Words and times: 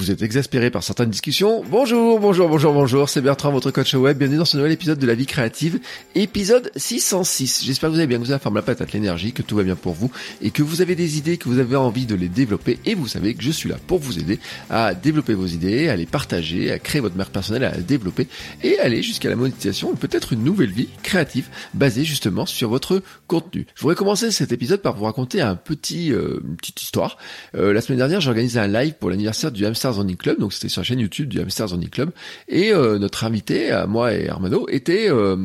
Vous 0.00 0.10
êtes 0.10 0.22
exaspéré 0.22 0.70
par 0.70 0.82
certaines 0.82 1.10
discussions 1.10 1.62
Bonjour, 1.70 2.18
bonjour, 2.18 2.48
bonjour, 2.48 2.72
bonjour, 2.72 3.10
c'est 3.10 3.20
Bertrand, 3.20 3.52
votre 3.52 3.70
coach 3.70 3.92
web. 3.92 4.16
Bienvenue 4.16 4.38
dans 4.38 4.46
ce 4.46 4.56
nouvel 4.56 4.72
épisode 4.72 4.98
de 4.98 5.06
La 5.06 5.14
Vie 5.14 5.26
Créative, 5.26 5.78
épisode 6.14 6.72
606. 6.74 7.64
J'espère 7.66 7.90
que 7.90 7.96
vous 7.96 7.98
allez 7.98 8.06
bien, 8.06 8.16
que 8.16 8.22
vous 8.22 8.30
avez 8.30 8.36
la 8.36 8.38
forme, 8.38 8.54
la 8.54 8.62
patate, 8.62 8.94
l'énergie, 8.94 9.34
que 9.34 9.42
tout 9.42 9.56
va 9.56 9.62
bien 9.62 9.76
pour 9.76 9.92
vous 9.92 10.10
et 10.40 10.52
que 10.52 10.62
vous 10.62 10.80
avez 10.80 10.94
des 10.94 11.18
idées, 11.18 11.36
que 11.36 11.50
vous 11.50 11.58
avez 11.58 11.76
envie 11.76 12.06
de 12.06 12.14
les 12.14 12.28
développer 12.28 12.78
et 12.86 12.94
vous 12.94 13.08
savez 13.08 13.34
que 13.34 13.42
je 13.42 13.50
suis 13.50 13.68
là 13.68 13.76
pour 13.88 13.98
vous 13.98 14.18
aider 14.18 14.40
à 14.70 14.94
développer 14.94 15.34
vos 15.34 15.44
idées, 15.44 15.90
à 15.90 15.96
les 15.96 16.06
partager, 16.06 16.72
à 16.72 16.78
créer 16.78 17.02
votre 17.02 17.16
marque 17.18 17.32
personnelle, 17.32 17.64
à 17.64 17.72
la 17.72 17.82
développer 17.82 18.26
et 18.62 18.78
aller 18.78 19.02
jusqu'à 19.02 19.28
la 19.28 19.36
monétisation 19.36 19.90
ou 19.90 19.96
peut-être 19.96 20.32
une 20.32 20.44
nouvelle 20.44 20.70
vie 20.70 20.88
créative 21.02 21.48
basée 21.74 22.04
justement 22.04 22.46
sur 22.46 22.70
votre 22.70 23.02
contenu. 23.26 23.66
Je 23.74 23.82
voudrais 23.82 23.96
commencer 23.96 24.30
cet 24.30 24.50
épisode 24.50 24.80
par 24.80 24.96
vous 24.96 25.04
raconter 25.04 25.42
un 25.42 25.56
petit, 25.56 26.10
euh, 26.10 26.40
une 26.42 26.56
petite 26.56 26.80
histoire. 26.80 27.18
Euh, 27.54 27.74
la 27.74 27.82
semaine 27.82 27.98
dernière, 27.98 28.22
j'ai 28.22 28.30
organisé 28.30 28.58
un 28.58 28.66
live 28.66 28.94
pour 28.98 29.10
l'anniversaire 29.10 29.52
du 29.52 29.66
Hamster 29.66 29.89
Zoning 29.94 30.16
Club, 30.16 30.38
donc 30.38 30.52
c'était 30.52 30.68
sur 30.68 30.80
la 30.80 30.84
chaîne 30.84 31.00
YouTube 31.00 31.28
du 31.28 31.40
Hamster 31.40 31.68
Zoning 31.68 31.88
Club, 31.88 32.10
et 32.48 32.72
euh, 32.72 32.98
notre 32.98 33.24
invité, 33.24 33.70
à 33.70 33.86
moi 33.86 34.14
et 34.14 34.28
Armano, 34.28 34.68
était 34.68 35.10
euh, 35.10 35.36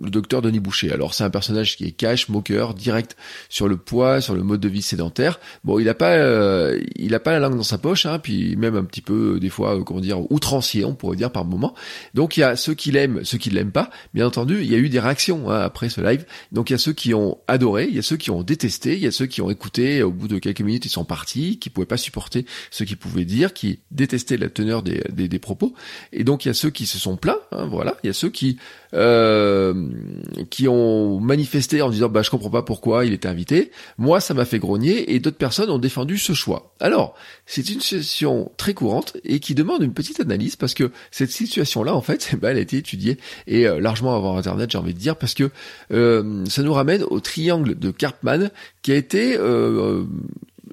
le 0.00 0.10
docteur 0.10 0.42
Denis 0.42 0.60
Boucher. 0.60 0.92
Alors 0.92 1.14
c'est 1.14 1.24
un 1.24 1.30
personnage 1.30 1.76
qui 1.76 1.84
est 1.86 1.92
cash, 1.92 2.28
moqueur, 2.28 2.74
direct 2.74 3.16
sur 3.48 3.68
le 3.68 3.76
poids, 3.76 4.20
sur 4.20 4.34
le 4.34 4.42
mode 4.42 4.60
de 4.60 4.68
vie 4.68 4.82
sédentaire. 4.82 5.40
Bon, 5.64 5.78
il 5.78 5.88
a 5.88 5.94
pas, 5.94 6.14
euh, 6.14 6.80
il 6.96 7.14
a 7.14 7.20
pas 7.20 7.32
la 7.32 7.38
langue 7.40 7.56
dans 7.56 7.62
sa 7.62 7.78
poche, 7.78 8.06
hein, 8.06 8.18
puis 8.18 8.56
même 8.56 8.76
un 8.76 8.84
petit 8.84 9.02
peu 9.02 9.38
des 9.40 9.50
fois, 9.50 9.82
comment 9.84 10.00
dire, 10.00 10.30
outrancier, 10.30 10.84
on 10.84 10.94
pourrait 10.94 11.16
dire 11.16 11.32
par 11.32 11.44
moment. 11.44 11.74
Donc 12.14 12.36
il 12.36 12.40
y 12.40 12.42
a 12.42 12.56
ceux 12.56 12.74
qui 12.74 12.92
l'aiment, 12.92 13.24
ceux 13.24 13.38
qui 13.38 13.50
l'aiment 13.50 13.72
pas. 13.72 13.90
Bien 14.14 14.26
entendu, 14.26 14.60
il 14.62 14.70
y 14.70 14.74
a 14.74 14.78
eu 14.78 14.88
des 14.88 15.00
réactions 15.00 15.50
hein, 15.50 15.60
après 15.60 15.88
ce 15.88 16.00
live. 16.00 16.24
Donc 16.52 16.70
il 16.70 16.74
y 16.74 16.76
a 16.76 16.78
ceux 16.78 16.92
qui 16.92 17.14
ont 17.14 17.38
adoré, 17.48 17.86
il 17.88 17.94
y 17.94 17.98
a 17.98 18.02
ceux 18.02 18.16
qui 18.16 18.30
ont 18.30 18.42
détesté, 18.42 18.94
il 18.94 19.00
y 19.00 19.06
a 19.06 19.12
ceux 19.12 19.26
qui 19.26 19.42
ont 19.42 19.50
écouté. 19.50 20.02
Au 20.02 20.10
bout 20.10 20.28
de 20.28 20.38
quelques 20.38 20.60
minutes, 20.60 20.86
ils 20.86 20.90
sont 20.90 21.04
partis, 21.04 21.58
qui 21.58 21.70
pouvaient 21.70 21.86
pas 21.86 21.96
supporter 21.96 22.46
ce 22.70 22.84
qu'ils 22.84 22.96
pouvaient 22.96 23.24
dire, 23.24 23.52
qui 23.52 23.79
détester 23.90 24.36
la 24.36 24.48
teneur 24.48 24.82
des, 24.82 25.02
des, 25.10 25.38
propos. 25.38 25.74
Et 26.12 26.24
donc 26.24 26.44
il 26.44 26.48
y 26.48 26.50
a 26.50 26.54
ceux 26.54 26.70
qui 26.70 26.86
se 26.86 26.98
sont 26.98 27.16
plaints, 27.16 27.38
hein, 27.52 27.66
voilà. 27.66 27.96
Il 28.02 28.06
y 28.06 28.10
a 28.10 28.12
ceux 28.12 28.30
qui 28.30 28.58
euh, 28.94 29.88
qui 30.50 30.68
ont 30.68 31.20
manifesté 31.20 31.82
en 31.82 31.90
disant 31.90 32.08
bah 32.08 32.22
je 32.22 32.30
comprends 32.30 32.50
pas 32.50 32.62
pourquoi 32.62 33.04
il 33.04 33.12
était 33.12 33.28
invité. 33.28 33.70
Moi 33.98 34.20
ça 34.20 34.34
m'a 34.34 34.44
fait 34.44 34.58
grogner 34.58 35.14
et 35.14 35.20
d'autres 35.20 35.36
personnes 35.36 35.70
ont 35.70 35.78
défendu 35.78 36.18
ce 36.18 36.32
choix. 36.32 36.74
Alors 36.80 37.14
c'est 37.46 37.68
une 37.70 37.80
situation 37.80 38.50
très 38.56 38.74
courante 38.74 39.16
et 39.24 39.40
qui 39.40 39.54
demande 39.54 39.82
une 39.82 39.94
petite 39.94 40.20
analyse 40.20 40.56
parce 40.56 40.74
que 40.74 40.90
cette 41.10 41.30
situation 41.30 41.82
là 41.82 41.94
en 41.94 42.00
fait 42.02 42.34
bah, 42.40 42.48
elle 42.50 42.58
a 42.58 42.60
été 42.60 42.76
étudiée 42.76 43.18
et 43.46 43.66
euh, 43.66 43.80
largement 43.80 44.14
avant 44.16 44.36
internet 44.36 44.70
j'ai 44.70 44.78
envie 44.78 44.94
de 44.94 44.98
dire 44.98 45.16
parce 45.16 45.34
que 45.34 45.50
euh, 45.92 46.44
ça 46.46 46.62
nous 46.62 46.72
ramène 46.72 47.02
au 47.04 47.20
triangle 47.20 47.78
de 47.78 47.90
Karpman 47.90 48.50
qui 48.82 48.92
a 48.92 48.96
été 48.96 49.36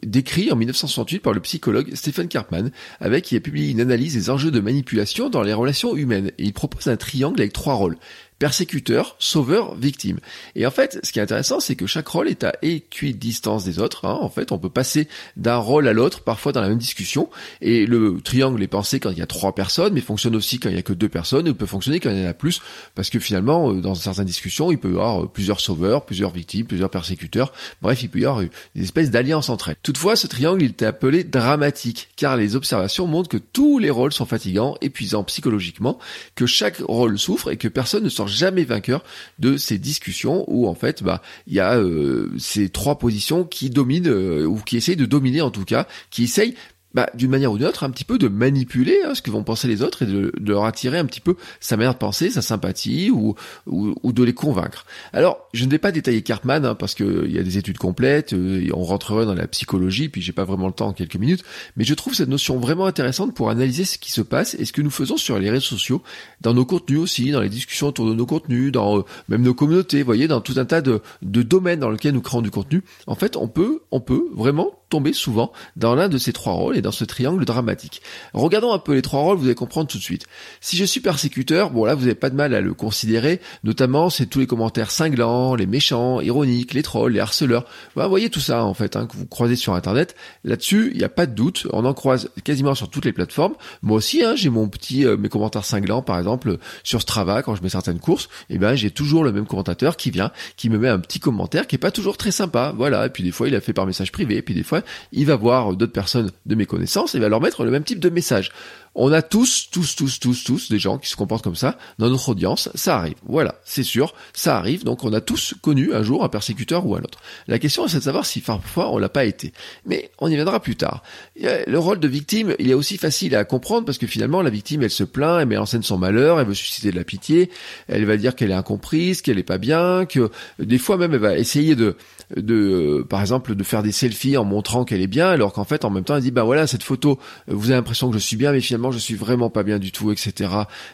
décrit 0.06 0.52
en 0.52 0.56
1968 0.56 1.20
par 1.20 1.34
le 1.34 1.40
psychologue 1.40 1.94
Stephen 1.94 2.28
Karpman, 2.28 2.70
avec 3.00 3.26
qui 3.26 3.36
a 3.36 3.40
publié 3.40 3.72
une 3.72 3.82
analyse 3.82 4.14
des 4.14 4.30
enjeux 4.30 4.52
de 4.52 4.60
manipulation 4.60 5.30
dans 5.30 5.42
les 5.42 5.54
relations 5.54 5.96
humaines. 5.96 6.32
Et 6.38 6.44
il 6.44 6.54
propose 6.54 6.88
un 6.88 6.98
triangle 6.98 7.42
avec 7.42 7.54
trois 7.54 7.76
rôles 7.76 7.98
persécuteur, 8.40 9.16
sauveur, 9.20 9.76
victime. 9.76 10.20
Et 10.56 10.66
en 10.66 10.72
fait, 10.72 11.00
ce 11.04 11.12
qui 11.12 11.20
est 11.20 11.22
intéressant, 11.22 11.60
c'est 11.60 11.76
que 11.76 11.88
chaque 11.88 12.08
rôle 12.08 12.28
est 12.28 12.44
à 12.44 12.54
équidistance 12.62 13.64
des 13.64 13.80
autres. 13.80 14.06
Hein. 14.06 14.18
En 14.22 14.30
fait, 14.30 14.52
on 14.52 14.60
peut 14.60 14.70
passer 14.70 15.08
d'un 15.36 15.58
rôle 15.58 15.88
à 15.88 15.94
l'autre, 15.94 16.22
parfois 16.22 16.52
dans 16.52 16.62
la 16.62 16.70
même 16.70 16.78
discussion. 16.78 17.30
Et 17.62 17.86
le 17.86 18.20
triangle 18.24 18.62
est 18.62 18.68
pensé 18.68 19.00
quand 19.00 19.12
il 19.12 19.18
y 19.18 19.22
a 19.22 19.28
trois 19.28 19.56
personnes, 19.56 19.94
mais 19.94 20.02
fonctionne 20.02 20.36
aussi 20.36 20.60
quand 20.60 20.70
il 20.70 20.76
y 20.76 20.80
a 20.80 20.84
que 20.84 20.94
deux 20.94 21.10
personnes, 21.10 21.48
et 21.48 21.54
peut 21.54 21.66
fonctionner 21.66 22.00
quand 22.00 22.10
il 22.10 22.22
y 22.22 22.26
en 22.26 22.30
a 22.30 22.34
plus, 22.34 22.62
parce 22.96 23.10
que 23.10 23.20
finalement, 23.20 23.72
euh, 23.72 23.82
dans 23.82 23.96
certaines 23.96 24.26
discussions, 24.26 24.72
il 24.72 24.78
peut 24.78 24.90
y 24.90 24.92
avoir 24.92 25.24
euh, 25.24 25.28
plusieurs 25.28 25.60
sauveurs, 25.60 26.06
plusieurs 26.06 26.32
victimes, 26.32 26.66
plusieurs 26.66 26.90
persécuteurs. 26.90 27.52
Bref, 27.82 28.04
il 28.04 28.10
peut 28.10 28.20
y 28.20 28.26
avoir 28.26 28.44
des 28.76 28.84
espèces 28.84 29.12
d'alliances 29.12 29.50
entre 29.50 29.70
elles. 29.70 29.76
Toutefois, 29.84 30.16
ce 30.16 30.28
triangle, 30.28 30.62
il 30.62 30.72
était 30.72 30.86
appelé 30.86 31.24
dramatique, 31.24 32.10
car 32.16 32.38
les 32.38 32.56
observations 32.56 33.08
montrent 33.08 33.30
que 33.30 33.38
tous 33.38 33.80
les 33.80 33.90
rôles 33.90 34.14
sont 34.14 34.26
fatigants, 34.26 34.78
épuisants 34.82 35.24
psychologiquement, 35.24 35.98
que 36.36 36.46
chaque 36.46 36.78
rôle 36.78 37.18
souffre 37.18 37.52
et 37.52 37.58
que 37.58 37.68
personne 37.68 38.04
ne 38.04 38.10
jamais 38.28 38.64
vainqueur 38.64 39.04
de 39.40 39.58
ces 39.58 39.78
discussions 39.78 40.46
où 40.48 40.68
en 40.68 40.76
fait 40.76 41.04
bah 41.04 41.22
il 41.48 41.54
y 41.54 41.60
a 41.60 41.78
euh, 41.78 42.32
ces 42.38 42.70
trois 42.70 42.98
positions 42.98 43.44
qui 43.44 43.70
dominent 43.70 44.08
euh, 44.08 44.46
ou 44.46 44.58
qui 44.58 44.78
essayent 44.78 44.96
de 44.96 45.06
dominer 45.06 45.42
en 45.42 45.52
tout 45.52 45.66
cas, 45.66 45.88
qui 46.10 46.24
essayent 46.24 46.56
bah, 46.94 47.10
d'une 47.14 47.30
manière 47.30 47.52
ou 47.52 47.58
d'une 47.58 47.68
autre, 47.68 47.84
un 47.84 47.90
petit 47.90 48.06
peu 48.06 48.18
de 48.18 48.28
manipuler 48.28 49.02
hein, 49.06 49.14
ce 49.14 49.22
que 49.22 49.30
vont 49.30 49.44
penser 49.44 49.68
les 49.68 49.82
autres 49.82 50.04
et 50.04 50.06
de, 50.06 50.32
de, 50.38 50.52
leur 50.52 50.66
attirer 50.66 50.98
un 50.98 51.06
petit 51.06 51.20
peu 51.20 51.36
sa 51.60 51.78
manière 51.78 51.94
de 51.94 52.00
penser, 52.00 52.30
sa 52.30 52.42
sympathie 52.42 53.12
ou, 53.12 53.36
ou, 53.66 53.94
ou 54.02 54.14
de 54.14 54.24
les 54.24 54.34
convaincre. 54.34 54.86
Alors, 55.14 55.48
je 55.54 55.66
ne 55.66 55.70
vais 55.70 55.80
pas 55.80 55.92
détailler 55.92 56.22
Cartman 56.22 56.66
hein, 56.66 56.76
parce 56.76 56.96
qu'il 56.96 57.32
y 57.32 57.38
a 57.38 57.44
des 57.44 57.58
études 57.58 57.78
complètes, 57.78 58.34
euh, 58.34 58.66
et 58.66 58.72
on 58.74 58.84
rentrerait 58.84 59.26
dans 59.26 59.34
la 59.34 59.48
psychologie, 59.48 60.10
puis 60.10 60.22
j'ai 60.22 60.32
pas 60.32 60.46
vraiment 60.46 60.68
le 60.68 60.74
temps 60.74 60.88
en 60.88 60.94
quelques 60.94 61.18
minutes, 61.18 61.44
mais 61.76 61.84
je 61.84 61.94
trouve 61.94 62.14
cette 62.14 62.30
notion 62.30 62.58
vraiment 62.58 62.86
intéressante 62.86 63.36
pour 63.36 63.50
analyser 63.50 63.84
ce 63.84 63.98
qui 63.98 64.12
se 64.12 64.22
passe 64.22 64.56
et 64.56 64.66
ce 64.66 64.74
que 64.74 64.82
nous 64.82 64.90
faisons 64.90 65.18
sur 65.18 65.38
les 65.40 65.50
réseaux 65.50 65.66
sociaux, 65.66 66.02
dans 66.42 66.54
nos 66.54 66.66
contenus 66.66 67.00
aussi, 67.00 67.32
dans 67.32 67.42
les 67.42 67.50
discussions 67.50 67.88
autour 67.88 68.08
de 68.08 68.14
nos 68.14 68.26
contenus, 68.26 68.72
dans 68.72 69.00
euh, 69.00 69.06
même 69.30 69.42
nos 69.42 69.54
communautés, 69.54 70.00
vous 70.00 70.06
voyez, 70.06 70.28
dans 70.28 70.42
tout 70.42 70.56
un 70.58 70.66
tas 70.66 70.82
de, 70.82 71.02
de 71.22 71.42
domaines 71.42 71.80
dans 71.80 71.90
lesquels 71.90 72.14
nous 72.14 72.22
créons 72.22 72.42
du 72.42 72.52
contenu. 72.52 72.82
En 73.08 73.16
fait, 73.16 73.36
on 73.36 73.48
peut, 73.48 73.82
on 73.92 74.00
peut 74.00 74.30
vraiment 74.34 74.77
tomber 74.90 75.14
souvent 75.14 75.52
dans 75.76 75.96
l'un 75.96 76.10
de 76.10 76.18
ces 76.18 76.34
trois 76.34 76.54
rôles 76.54 76.78
et 76.78 76.82
dans 76.82 76.92
ce 76.92 77.04
triangle 77.04 77.44
dramatique. 77.46 78.02
Regardons 78.34 78.74
un 78.74 78.80
peu 78.80 78.94
les 78.94 79.02
trois 79.02 79.22
rôles, 79.22 79.38
vous 79.38 79.46
allez 79.46 79.56
comprendre 79.56 79.88
tout 79.88 79.98
de 79.98 80.04
suite. 80.04 80.26
Si 80.62 80.78
je 80.78 80.86
suis 80.86 81.00
persécuteur, 81.00 81.72
bon 81.72 81.86
là 81.86 81.96
vous 81.96 82.02
n'avez 82.02 82.16
pas 82.16 82.30
de 82.30 82.36
mal 82.36 82.54
à 82.54 82.62
le 82.62 82.74
considérer, 82.74 83.42
notamment 83.64 84.10
c'est 84.10 84.26
tous 84.28 84.40
les 84.40 84.48
commentaires 84.48 84.92
cinglants, 84.92 85.56
les 85.56 85.66
méchants, 85.66 86.22
ironiques, 86.22 86.74
les 86.74 86.84
trolls, 86.84 87.14
les 87.14 87.20
harceleurs. 87.20 87.66
vous 87.96 88.08
voyez 88.10 88.30
tout 88.30 88.40
ça 88.40 88.64
en 88.64 88.74
fait 88.74 88.96
hein, 88.96 89.08
que 89.08 89.18
vous 89.18 89.26
croisez 89.26 89.56
sur 89.56 89.74
internet. 89.74 90.16
Là-dessus, 90.44 90.92
il 90.94 90.98
n'y 90.98 91.04
a 91.04 91.10
pas 91.10 91.26
de 91.26 91.34
doute, 91.34 91.68
on 91.74 91.86
en 91.86 91.94
croise 91.94 92.30
quasiment 92.44 92.76
sur 92.76 92.90
toutes 92.90 93.06
les 93.06 93.14
plateformes. 93.14 93.56
Moi 93.82 93.98
aussi, 93.98 94.24
hein, 94.24 94.36
j'ai 94.36 94.50
mon 94.50 94.68
petit 94.70 95.06
euh, 95.06 95.18
mes 95.18 95.30
commentaires 95.30 95.66
cinglants 95.66 96.02
par 96.02 96.18
exemple 96.18 96.58
sur 96.84 97.02
Strava 97.02 97.44
quand 97.44 97.56
je 97.56 97.64
mets 97.64 97.70
certaines 97.70 98.00
courses, 98.00 98.30
et 98.50 98.56
eh 98.56 98.58
ben 98.58 98.76
j'ai 98.76 98.92
toujours 98.92 99.24
le 99.24 99.32
même 99.32 99.46
commentateur 99.46 99.98
qui 99.98 100.12
vient, 100.12 100.32
qui 100.56 100.70
me 100.70 100.78
met 100.78 100.90
un 100.90 101.00
petit 101.00 101.20
commentaire 101.20 101.68
qui 101.68 101.76
est 101.76 101.80
pas 101.80 101.92
toujours 101.92 102.18
très 102.18 102.32
sympa, 102.32 102.74
voilà. 102.76 103.06
Et 103.06 103.10
puis 103.10 103.24
des 103.24 103.32
fois 103.32 103.48
il 103.48 103.56
a 103.56 103.62
fait 103.62 103.74
par 103.74 103.86
message 103.86 104.12
privé, 104.12 104.38
et 104.38 104.42
puis 104.42 104.54
des 104.54 104.64
fois 104.64 104.77
il 105.12 105.26
va 105.26 105.36
voir 105.36 105.74
d'autres 105.74 105.94
personnes 105.94 106.32
de 106.46 106.56
mes 106.56 106.66
connaissances 106.66 107.16
et 107.16 107.20
va 107.20 107.30
leur 107.30 107.42
mettre 107.42 107.64
le 107.64 107.72
même 107.72 107.84
type 107.84 108.00
de 108.00 108.10
message. 108.10 108.52
On 109.00 109.12
a 109.12 109.22
tous, 109.22 109.70
tous, 109.72 109.96
tous, 109.96 110.20
tous, 110.20 110.44
tous 110.44 110.72
des 110.72 110.80
gens 110.80 110.98
qui 110.98 111.08
se 111.08 111.16
comportent 111.16 111.44
comme 111.44 111.56
ça 111.56 111.78
dans 112.00 112.10
notre 112.10 112.30
audience. 112.30 112.70
Ça 112.74 112.98
arrive. 112.98 113.14
Voilà, 113.28 113.62
c'est 113.64 113.84
sûr, 113.84 114.16
ça 114.34 114.58
arrive. 114.58 114.84
Donc 114.84 115.04
on 115.04 115.14
a 115.14 115.22
tous 115.22 115.54
connu 115.62 115.94
un 115.94 116.02
jour 116.02 116.24
un 116.24 116.30
persécuteur 116.30 116.86
ou 116.88 116.96
un 116.96 117.00
autre. 117.00 117.20
La 117.48 117.60
question 117.60 117.88
c'est 117.88 118.00
de 118.00 118.04
savoir 118.04 118.26
si 118.26 118.42
parfois 118.42 118.92
on 118.92 118.98
l'a 118.98 119.08
pas 119.08 119.26
été. 119.26 119.54
Mais 119.86 120.10
on 120.18 120.28
y 120.28 120.36
viendra 120.36 120.60
plus 120.60 120.76
tard. 120.76 121.04
Le 121.40 121.78
rôle 121.78 122.00
de 122.00 122.08
victime, 122.08 122.56
il 122.58 122.72
est 122.72 122.74
aussi 122.74 122.98
facile 122.98 123.36
à 123.36 123.46
comprendre 123.46 123.86
parce 123.86 124.00
que 124.00 124.08
finalement 124.08 124.42
la 124.42 124.50
victime, 124.50 124.82
elle 124.82 124.90
se 124.90 125.04
plaint, 125.04 125.42
elle 125.42 125.48
met 125.48 125.58
en 125.58 125.68
scène 125.68 125.84
son 125.84 126.00
malheur, 126.00 126.40
elle 126.40 126.48
veut 126.48 126.56
susciter 126.56 126.90
de 126.90 126.96
la 126.96 127.04
pitié, 127.04 127.52
elle 127.88 128.06
va 128.06 128.18
dire 128.18 128.36
qu'elle 128.36 128.50
est 128.50 128.56
incomprise, 128.56 129.22
qu'elle 129.22 129.38
est 129.38 129.44
pas 129.44 129.60
bien, 129.60 130.08
que 130.08 130.32
des 130.58 130.80
fois 130.80 130.98
même 130.98 131.14
elle 131.14 131.20
va 131.20 131.38
essayer 131.38 131.76
de, 131.76 131.98
de, 132.36 133.06
par 133.08 133.22
exemple, 133.22 133.54
de 133.54 133.64
faire 133.64 133.84
des 133.84 133.92
selfies 133.92 134.38
en 134.38 134.44
montrant 134.44 134.86
qu'elle 134.86 135.02
est 135.02 135.08
bien, 135.08 135.30
alors 135.30 135.54
qu'en 135.54 135.66
fait 135.66 135.86
en 135.86 135.92
même 135.92 136.04
temps 136.04 136.16
elle 136.16 136.24
dit 136.24 136.32
bah 136.32 136.44
voilà 136.44 136.66
cette 136.66 136.84
photo, 136.84 137.20
vous 137.48 137.70
avez 137.70 137.76
l'impression 137.76 138.10
que 138.10 138.18
je 138.18 138.24
suis 138.24 138.38
bien, 138.38 138.52
mais 138.52 138.62
finalement 138.62 138.87
je 138.92 138.98
suis 138.98 139.16
vraiment 139.16 139.50
pas 139.50 139.64
bien 139.64 139.80
du 139.80 139.92
tout, 139.92 140.12
etc. 140.12 140.50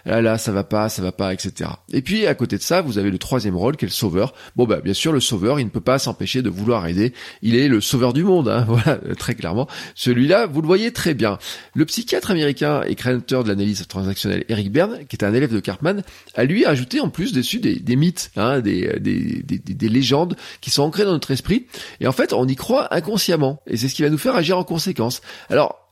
Là, 0.05 0.21
là, 0.21 0.37
ça 0.37 0.51
va 0.51 0.63
pas, 0.63 0.89
ça 0.89 1.01
va 1.01 1.11
pas, 1.11 1.33
etc. 1.33 1.69
Et 1.91 2.01
puis, 2.01 2.25
à 2.25 2.35
côté 2.35 2.57
de 2.57 2.61
ça, 2.61 2.81
vous 2.81 2.97
avez 2.97 3.11
le 3.11 3.17
troisième 3.17 3.55
rôle 3.55 3.77
qui 3.77 3.85
est 3.85 3.87
le 3.87 3.93
sauveur. 3.93 4.33
Bon, 4.55 4.65
bah, 4.65 4.81
bien 4.81 4.93
sûr, 4.93 5.11
le 5.11 5.19
sauveur, 5.19 5.59
il 5.59 5.65
ne 5.65 5.69
peut 5.69 5.81
pas 5.81 5.99
s'empêcher 5.99 6.41
de 6.41 6.49
vouloir 6.49 6.87
aider. 6.87 7.13
Il 7.41 7.55
est 7.55 7.67
le 7.67 7.81
sauveur 7.81 8.13
du 8.13 8.23
monde, 8.23 8.49
hein, 8.49 8.65
voilà, 8.67 8.99
très 9.17 9.35
clairement. 9.35 9.67
Celui-là, 9.95 10.45
vous 10.47 10.61
le 10.61 10.67
voyez 10.67 10.91
très 10.91 11.13
bien. 11.13 11.37
Le 11.75 11.85
psychiatre 11.85 12.31
américain 12.31 12.83
et 12.87 12.95
créateur 12.95 13.43
de 13.43 13.49
l'analyse 13.49 13.85
transactionnelle 13.87 14.45
Eric 14.49 14.71
Berne, 14.71 14.99
qui 15.07 15.15
est 15.15 15.23
un 15.23 15.33
élève 15.33 15.53
de 15.53 15.59
Cartman, 15.59 16.03
a 16.35 16.43
lui 16.43 16.65
ajouté 16.65 16.99
en 16.99 17.09
plus 17.09 17.33
dessus 17.33 17.59
des, 17.59 17.75
des 17.75 17.95
mythes, 17.95 18.31
hein, 18.35 18.59
des, 18.59 18.99
des, 18.99 19.41
des, 19.43 19.57
des 19.57 19.89
légendes 19.89 20.35
qui 20.61 20.69
sont 20.69 20.83
ancrées 20.83 21.05
dans 21.05 21.11
notre 21.11 21.31
esprit. 21.31 21.67
Et 21.99 22.07
en 22.07 22.11
fait, 22.11 22.33
on 22.33 22.47
y 22.47 22.55
croit 22.55 22.93
inconsciemment. 22.93 23.61
Et 23.67 23.77
c'est 23.77 23.87
ce 23.87 23.95
qui 23.95 24.01
va 24.01 24.09
nous 24.09 24.17
faire 24.17 24.35
agir 24.35 24.57
en 24.57 24.63
conséquence. 24.63 25.21
Alors, 25.49 25.82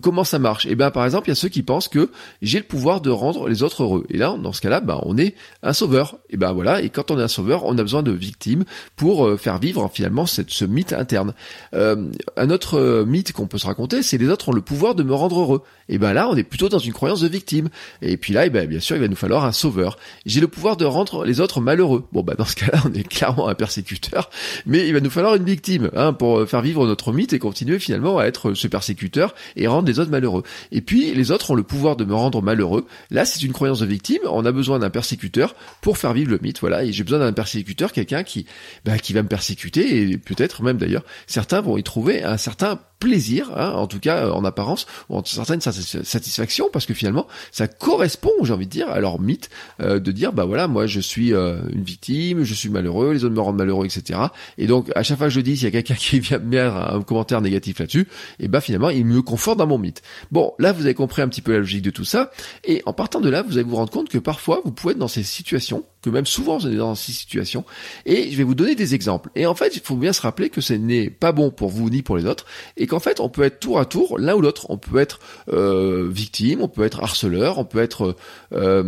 comment 0.00 0.24
ça 0.24 0.38
marche? 0.38 0.66
Eh 0.68 0.74
bien, 0.74 0.90
par 0.90 1.04
exemple, 1.04 1.28
il 1.28 1.30
y 1.30 1.32
a 1.32 1.36
ceux 1.36 1.48
qui 1.48 1.62
pensent 1.62 1.88
que 1.88 2.10
j'ai 2.40 2.58
le 2.58 2.64
pouvoir 2.64 3.00
de 3.00 3.10
rendre 3.10 3.48
les 3.48 3.62
autres 3.62 3.82
heureux. 3.82 4.06
Et 4.10 4.16
là, 4.16 4.36
dans 4.40 4.52
ce 4.52 4.60
cas-là, 4.60 4.80
ben, 4.80 5.00
on 5.02 5.18
est 5.18 5.34
un 5.62 5.72
sauveur. 5.72 6.18
Et 6.30 6.36
ben 6.36 6.52
voilà. 6.52 6.82
Et 6.82 6.88
quand 6.88 7.10
on 7.10 7.18
est 7.18 7.22
un 7.22 7.28
sauveur, 7.28 7.64
on 7.64 7.76
a 7.76 7.82
besoin 7.82 8.02
de 8.02 8.12
victimes 8.12 8.64
pour 8.96 9.26
euh, 9.26 9.36
faire 9.36 9.58
vivre 9.58 9.90
finalement 9.92 10.26
cette, 10.26 10.50
ce 10.50 10.64
mythe 10.64 10.92
interne. 10.92 11.34
Euh, 11.74 12.10
un 12.36 12.50
autre 12.50 12.78
euh, 12.78 13.04
mythe 13.04 13.32
qu'on 13.32 13.46
peut 13.46 13.58
se 13.58 13.66
raconter, 13.66 14.02
c'est 14.02 14.18
les 14.18 14.28
autres 14.28 14.50
ont 14.50 14.52
le 14.52 14.60
pouvoir 14.60 14.94
de 14.94 15.02
me 15.02 15.14
rendre 15.14 15.40
heureux. 15.40 15.62
Et 15.88 15.98
ben 15.98 16.12
là, 16.12 16.28
on 16.28 16.36
est 16.36 16.44
plutôt 16.44 16.68
dans 16.68 16.78
une 16.78 16.92
croyance 16.92 17.20
de 17.20 17.28
victime. 17.28 17.68
Et 18.00 18.16
puis 18.16 18.32
là, 18.32 18.46
et 18.46 18.50
ben, 18.50 18.66
bien 18.68 18.80
sûr, 18.80 18.96
il 18.96 19.02
va 19.02 19.08
nous 19.08 19.16
falloir 19.16 19.44
un 19.44 19.52
sauveur. 19.52 19.98
J'ai 20.26 20.40
le 20.40 20.48
pouvoir 20.48 20.76
de 20.76 20.84
rendre 20.84 21.24
les 21.24 21.40
autres 21.40 21.60
malheureux. 21.60 22.04
Bon, 22.12 22.22
ben 22.22 22.34
dans 22.38 22.44
ce 22.44 22.56
cas-là, 22.56 22.82
on 22.88 22.92
est 22.94 23.06
clairement 23.06 23.48
un 23.48 23.54
persécuteur, 23.54 24.30
mais 24.64 24.86
il 24.86 24.94
va 24.94 25.00
nous 25.00 25.10
falloir 25.10 25.34
une 25.34 25.44
victime 25.44 25.90
hein, 25.94 26.12
pour 26.12 26.48
faire 26.48 26.62
vivre 26.62 26.86
notre 26.86 27.12
mythe 27.12 27.32
et 27.32 27.38
continuer 27.38 27.78
finalement 27.78 28.18
à 28.18 28.24
être 28.24 28.54
ce 28.54 28.68
persécuteur 28.68 29.34
rendre 29.72 29.88
les 29.88 29.98
autres 29.98 30.10
malheureux. 30.10 30.42
Et 30.70 30.80
puis 30.80 31.14
les 31.14 31.30
autres 31.30 31.50
ont 31.50 31.54
le 31.54 31.62
pouvoir 31.62 31.96
de 31.96 32.04
me 32.04 32.14
rendre 32.14 32.42
malheureux. 32.42 32.86
Là, 33.10 33.24
c'est 33.24 33.42
une 33.42 33.52
croyance 33.52 33.80
de 33.80 33.86
victime. 33.86 34.20
On 34.30 34.44
a 34.44 34.52
besoin 34.52 34.78
d'un 34.78 34.90
persécuteur 34.90 35.54
pour 35.80 35.98
faire 35.98 36.12
vivre 36.12 36.30
le 36.30 36.38
mythe. 36.40 36.60
Voilà. 36.60 36.84
Et 36.84 36.92
j'ai 36.92 37.04
besoin 37.04 37.18
d'un 37.18 37.32
persécuteur, 37.32 37.92
quelqu'un 37.92 38.22
qui, 38.22 38.46
bah, 38.84 38.98
qui 38.98 39.12
va 39.12 39.22
me 39.22 39.28
persécuter 39.28 40.10
et 40.10 40.18
peut-être 40.18 40.62
même 40.62 40.78
d'ailleurs 40.78 41.04
certains 41.26 41.60
vont 41.60 41.76
y 41.76 41.82
trouver 41.82 42.22
un 42.22 42.36
certain 42.36 42.78
plaisir, 43.02 43.50
hein, 43.56 43.72
en 43.72 43.88
tout 43.88 43.98
cas 43.98 44.30
en 44.30 44.44
apparence, 44.44 44.86
ou 45.08 45.16
en 45.16 45.24
certaine 45.24 45.60
satisfaction, 45.60 46.68
parce 46.72 46.86
que 46.86 46.94
finalement, 46.94 47.26
ça 47.50 47.66
correspond, 47.66 48.30
j'ai 48.44 48.52
envie 48.52 48.66
de 48.66 48.70
dire, 48.70 48.88
à 48.88 49.00
leur 49.00 49.20
mythe 49.20 49.50
euh, 49.80 49.98
de 49.98 50.12
dire, 50.12 50.32
bah 50.32 50.44
voilà, 50.44 50.68
moi 50.68 50.86
je 50.86 51.00
suis 51.00 51.34
euh, 51.34 51.58
une 51.72 51.82
victime, 51.82 52.44
je 52.44 52.54
suis 52.54 52.68
malheureux, 52.68 53.12
les 53.12 53.24
autres 53.24 53.34
me 53.34 53.40
rendent 53.40 53.56
malheureux, 53.56 53.86
etc. 53.86 54.20
Et 54.56 54.68
donc 54.68 54.92
à 54.94 55.02
chaque 55.02 55.18
fois 55.18 55.26
que 55.26 55.32
je 55.32 55.40
dis, 55.40 55.56
s'il 55.56 55.64
y 55.64 55.66
a 55.66 55.72
quelqu'un 55.72 55.94
qui 55.98 56.20
vient 56.20 56.38
me 56.38 56.44
mettre 56.44 56.76
un 56.76 57.02
commentaire 57.02 57.40
négatif 57.40 57.80
là-dessus, 57.80 58.06
et 58.38 58.46
bah 58.46 58.60
finalement, 58.60 58.90
il 58.90 59.04
me 59.04 59.20
conforte 59.20 59.58
dans 59.58 59.66
mon 59.66 59.78
mythe. 59.78 60.02
Bon, 60.30 60.52
là 60.60 60.70
vous 60.70 60.84
avez 60.84 60.94
compris 60.94 61.22
un 61.22 61.28
petit 61.28 61.42
peu 61.42 61.50
la 61.50 61.58
logique 61.58 61.82
de 61.82 61.90
tout 61.90 62.04
ça, 62.04 62.30
et 62.62 62.82
en 62.86 62.92
partant 62.92 63.20
de 63.20 63.28
là, 63.28 63.42
vous 63.42 63.54
allez 63.54 63.66
vous 63.66 63.76
rendre 63.76 63.90
compte 63.90 64.10
que 64.10 64.18
parfois 64.18 64.60
vous 64.64 64.70
pouvez 64.70 64.92
être 64.92 64.98
dans 64.98 65.08
ces 65.08 65.24
situations 65.24 65.84
que 66.02 66.10
même 66.10 66.26
souvent 66.26 66.58
vous 66.58 66.66
êtes 66.66 66.76
dans 66.76 66.94
ces 66.94 67.12
situations, 67.12 67.64
et 68.06 68.30
je 68.30 68.36
vais 68.36 68.42
vous 68.42 68.54
donner 68.54 68.74
des 68.74 68.94
exemples. 68.94 69.30
Et 69.34 69.46
en 69.46 69.54
fait, 69.54 69.76
il 69.76 69.82
faut 69.82 69.96
bien 69.96 70.12
se 70.12 70.20
rappeler 70.20 70.50
que 70.50 70.60
ce 70.60 70.74
n'est 70.74 71.10
pas 71.10 71.32
bon 71.32 71.50
pour 71.50 71.70
vous 71.70 71.88
ni 71.90 72.02
pour 72.02 72.16
les 72.16 72.26
autres, 72.26 72.44
et 72.76 72.86
qu'en 72.86 73.00
fait, 73.00 73.20
on 73.20 73.28
peut 73.28 73.42
être 73.42 73.60
tour 73.60 73.78
à 73.78 73.84
tour 73.84 74.18
l'un 74.18 74.34
ou 74.34 74.40
l'autre. 74.40 74.66
On 74.68 74.78
peut 74.78 74.98
être 74.98 75.20
euh, 75.48 76.08
victime, 76.10 76.60
on 76.60 76.68
peut 76.68 76.84
être 76.84 77.02
harceleur, 77.02 77.58
on 77.58 77.64
peut 77.64 77.80
être, 77.80 78.16
euh, 78.52 78.82